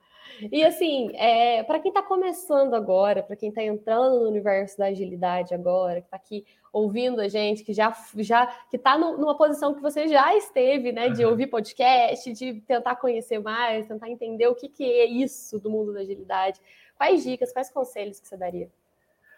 E 0.52 0.64
assim, 0.64 1.10
é, 1.16 1.62
para 1.64 1.80
quem 1.80 1.88
está 1.88 2.02
começando 2.02 2.74
agora, 2.74 3.22
para 3.22 3.34
quem 3.34 3.48
está 3.48 3.62
entrando 3.62 4.20
no 4.20 4.28
universo 4.28 4.78
da 4.78 4.86
agilidade 4.86 5.52
agora, 5.52 6.00
que 6.00 6.06
está 6.06 6.16
aqui 6.16 6.44
ouvindo 6.72 7.20
a 7.20 7.28
gente, 7.28 7.64
que 7.64 7.72
já 7.72 7.92
já 8.16 8.46
que 8.70 8.76
está 8.76 8.96
numa 8.96 9.36
posição 9.36 9.74
que 9.74 9.80
você 9.80 10.06
já 10.06 10.36
esteve, 10.36 10.92
né, 10.92 11.08
de 11.08 11.24
ouvir 11.24 11.48
podcast, 11.48 12.32
de 12.32 12.60
tentar 12.60 12.96
conhecer 12.96 13.40
mais, 13.40 13.86
tentar 13.86 14.08
entender 14.08 14.46
o 14.46 14.54
que, 14.54 14.68
que 14.68 14.84
é 14.84 15.06
isso 15.06 15.58
do 15.58 15.70
mundo 15.70 15.92
da 15.92 16.00
agilidade. 16.00 16.60
Quais 16.98 17.22
dicas, 17.22 17.52
quais 17.52 17.70
conselhos 17.70 18.20
que 18.20 18.28
você 18.28 18.36
daria? 18.36 18.68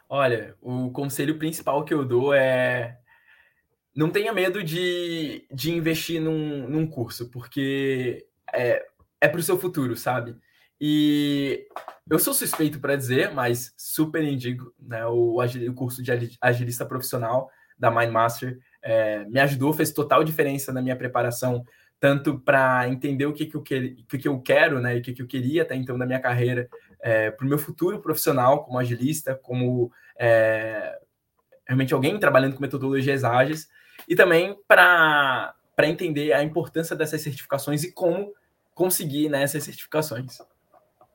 Olha, 0.09 0.57
o 0.61 0.91
conselho 0.91 1.39
principal 1.39 1.85
que 1.85 1.95
eu 1.95 2.05
dou 2.05 2.35
é 2.35 2.99
não 3.95 4.11
tenha 4.11 4.33
medo 4.33 4.63
de, 4.65 5.45
de 5.53 5.71
investir 5.73 6.21
num, 6.21 6.69
num 6.69 6.87
curso, 6.87 7.31
porque 7.31 8.27
é, 8.53 8.85
é 9.21 9.29
para 9.29 9.39
o 9.39 9.43
seu 9.43 9.59
futuro, 9.59 9.97
sabe? 9.97 10.37
E 10.81 11.69
eu 12.09 12.19
sou 12.19 12.33
suspeito 12.33 12.81
para 12.81 12.97
dizer, 12.97 13.33
mas 13.35 13.75
super 13.77 14.25
indico 14.25 14.73
né, 14.81 15.05
o, 15.07 15.39
o 15.41 15.75
curso 15.75 16.03
de 16.03 16.11
agilista 16.41 16.87
profissional 16.87 17.51
da 17.79 17.91
Mindmaster. 17.91 18.59
É, 18.83 19.25
me 19.27 19.39
ajudou, 19.41 19.75
fez 19.75 19.93
total 19.93 20.25
diferença 20.25 20.73
na 20.73 20.81
minha 20.81 20.97
preparação, 20.97 21.65
tanto 21.99 22.39
para 22.39 22.89
entender 22.89 23.27
o 23.27 23.33
que, 23.35 23.45
que, 23.45 23.57
eu 23.57 23.63
que, 23.63 24.05
que, 24.09 24.19
que 24.19 24.29
eu 24.29 24.41
quero 24.41 24.81
né, 24.81 24.97
e 24.97 25.01
o 25.01 25.03
que, 25.03 25.13
que 25.13 25.21
eu 25.21 25.27
queria 25.27 25.63
até 25.63 25.77
então 25.77 25.99
da 25.99 26.07
minha 26.07 26.19
carreira, 26.19 26.67
é, 27.03 27.31
para 27.31 27.47
o 27.47 27.49
meu 27.49 27.59
futuro 27.59 28.01
profissional 28.01 28.65
como 28.65 28.79
agilista, 28.79 29.35
como 29.35 29.93
é, 30.19 30.99
realmente 31.67 31.95
alguém 31.95 32.19
trabalhando 32.19 32.55
com 32.55 32.61
metodologias 32.61 33.25
ágeis, 33.25 33.69
e 34.09 34.15
também 34.15 34.59
para 34.67 35.55
entender 35.83 36.33
a 36.33 36.43
importância 36.43 36.97
dessas 36.97 37.21
certificações 37.21 37.85
e 37.85 37.93
como 37.93 38.35
conseguir 38.75 39.29
né, 39.29 39.43
essas 39.43 39.63
certificações. 39.63 40.39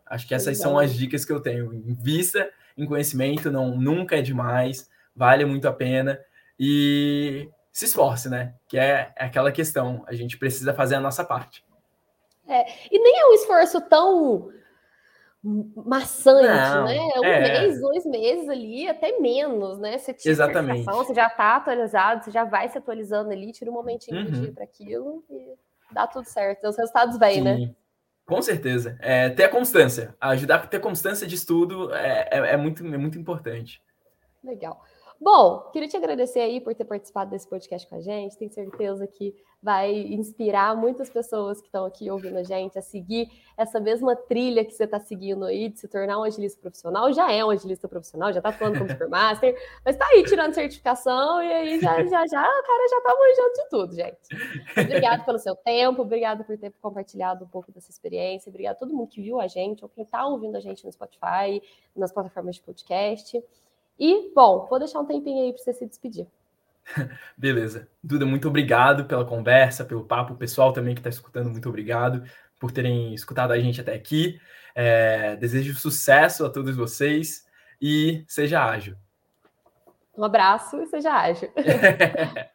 Acho 0.06 0.28
que 0.28 0.36
essas 0.36 0.58
são 0.58 0.78
as 0.78 0.94
dicas 0.94 1.26
que 1.26 1.32
eu 1.32 1.40
tenho. 1.40 1.74
Invista 1.74 2.50
em 2.78 2.86
conhecimento, 2.86 3.52
não 3.52 3.76
nunca 3.76 4.18
é 4.18 4.22
demais, 4.22 4.90
vale 5.16 5.46
muito 5.46 5.68
a 5.68 5.74
pena. 5.74 6.20
E 6.60 7.50
se 7.72 7.86
esforce, 7.86 8.30
né? 8.30 8.54
Que 8.68 8.78
é, 8.78 9.12
é 9.16 9.26
aquela 9.26 9.52
questão, 9.52 10.04
a 10.08 10.14
gente 10.14 10.38
precisa 10.38 10.74
fazer 10.74 10.96
a 10.96 11.02
nossa 11.02 11.24
parte. 11.24 11.66
É, 12.48 12.66
e 12.92 13.00
nem 13.00 13.20
é 13.20 13.26
um 13.26 13.34
esforço 13.34 13.82
tão 13.82 14.52
maçante, 15.86 16.48
Não, 16.48 16.86
né? 16.86 17.00
Um 17.18 17.24
é... 17.24 17.62
mês, 17.62 17.80
dois 17.80 18.06
meses 18.06 18.50
ali, 18.50 18.88
até 18.88 19.20
menos, 19.20 19.78
né? 19.78 19.98
Você 19.98 20.14
tira 20.14 20.32
Exatamente. 20.32 20.86
você 20.86 21.14
já 21.14 21.28
está 21.28 21.58
atualizado, 21.58 22.24
você 22.24 22.32
já 22.32 22.44
vai 22.44 22.68
se 22.68 22.78
atualizando 22.78 23.30
ali, 23.30 23.52
tira 23.52 23.70
um 23.70 23.74
momentinho 23.74 24.18
uhum. 24.18 24.26
do 24.26 24.32
dia 24.32 24.52
para 24.52 24.64
aquilo 24.64 25.24
e 25.30 25.54
dá 25.92 26.08
tudo 26.08 26.26
certo. 26.26 26.68
Os 26.68 26.76
resultados 26.76 27.20
vêm, 27.20 27.42
né? 27.42 27.76
Com 28.26 28.42
certeza. 28.42 28.98
É, 29.00 29.30
ter 29.30 29.44
a 29.44 29.50
constância. 29.50 30.16
Ajudar 30.20 30.56
a 30.56 30.68
ter 30.68 30.80
constância 30.80 31.28
de 31.28 31.36
estudo 31.36 31.94
é, 31.94 32.28
é, 32.32 32.38
é, 32.54 32.58
muito, 32.58 32.84
é 32.84 32.98
muito 32.98 33.20
importante. 33.20 33.84
Legal. 34.44 34.84
Bom, 35.20 35.70
queria 35.72 35.88
te 35.88 35.96
agradecer 35.96 36.40
aí 36.40 36.60
por 36.60 36.76
ter 36.76 36.84
participado 36.84 37.32
desse 37.32 37.48
podcast 37.48 37.88
com 37.88 37.96
a 37.96 38.02
gente. 38.02 38.38
Tenho 38.38 38.52
certeza 38.52 39.08
que 39.08 39.34
vai 39.62 39.92
inspirar 39.92 40.76
muitas 40.76 41.10
pessoas 41.10 41.60
que 41.60 41.66
estão 41.66 41.86
aqui 41.86 42.12
ouvindo 42.12 42.38
a 42.38 42.44
gente 42.44 42.78
a 42.78 42.82
seguir 42.84 43.32
essa 43.58 43.80
mesma 43.80 44.16
trilha 44.16 44.64
que 44.64 44.72
você 44.72 44.84
está 44.84 45.00
seguindo 45.00 45.46
aí, 45.46 45.70
de 45.70 45.80
se 45.80 45.88
tornar 45.88 46.20
um 46.20 46.24
agilista 46.24 46.62
profissional. 46.62 47.12
Já 47.12 47.32
é 47.32 47.44
um 47.44 47.50
agilista 47.50 47.88
profissional, 47.88 48.32
já 48.32 48.40
está 48.40 48.52
falando 48.52 48.78
como 48.78 48.92
Supermaster, 48.92 49.56
mas 49.84 49.96
está 49.96 50.06
aí 50.08 50.24
tirando 50.24 50.54
certificação 50.54 51.42
e 51.42 51.52
aí 51.52 51.80
já, 51.80 52.04
já, 52.04 52.28
já, 52.28 52.42
o 52.42 52.64
cara 52.64 52.90
já 52.90 52.98
está 52.98 53.16
manjando 53.18 53.54
de 53.54 53.70
tudo, 53.70 53.96
gente. 53.96 54.80
Obrigado 54.80 55.26
pelo 55.26 55.40
seu 55.40 55.56
tempo, 55.56 56.02
obrigado 56.04 56.44
por 56.44 56.58
ter 56.58 56.72
compartilhado 56.82 57.46
um 57.46 57.48
pouco 57.48 57.72
dessa 57.72 57.90
experiência, 57.90 58.50
obrigado 58.50 58.76
a 58.76 58.80
todo 58.80 58.94
mundo 58.94 59.08
que 59.08 59.22
viu 59.22 59.40
a 59.40 59.48
gente 59.48 59.84
ou 59.84 59.90
quem 59.90 60.04
está 60.04 60.28
ouvindo 60.28 60.58
a 60.58 60.60
gente 60.60 60.86
no 60.86 60.92
Spotify, 60.92 61.60
nas 61.96 62.12
plataformas 62.12 62.58
de 62.58 62.62
podcast. 62.62 63.42
E, 64.00 64.32
bom, 64.34 64.68
vou 64.70 64.80
deixar 64.80 65.00
um 65.00 65.06
tempinho 65.06 65.44
aí 65.44 65.54
para 65.54 65.64
você 65.64 65.74
se 65.74 65.86
despedir. 65.86 66.28
Beleza. 67.38 67.88
Duda, 68.04 68.26
muito 68.26 68.48
obrigado 68.48 69.06
pela 69.06 69.26
conversa, 69.26 69.86
pelo 69.86 70.06
papo. 70.06 70.34
O 70.34 70.38
pessoal 70.38 70.74
também 70.74 70.94
que 70.94 71.00
está 71.00 71.10
escutando, 71.10 71.50
muito 71.50 71.68
obrigado 71.68 72.24
por 72.60 72.72
terem 72.72 73.14
escutado 73.14 73.52
a 73.52 73.60
gente 73.60 73.82
até 73.82 73.94
aqui. 73.94 74.40
É, 74.74 75.36
desejo 75.38 75.74
sucesso 75.76 76.46
a 76.46 76.50
todos 76.50 76.76
vocês 76.76 77.46
e 77.82 78.24
seja 78.28 78.64
ágil. 78.64 78.96
Um 80.18 80.24
abraço 80.24 80.82
e 80.82 80.88
seja 80.88 81.14
ágil. 81.14 81.50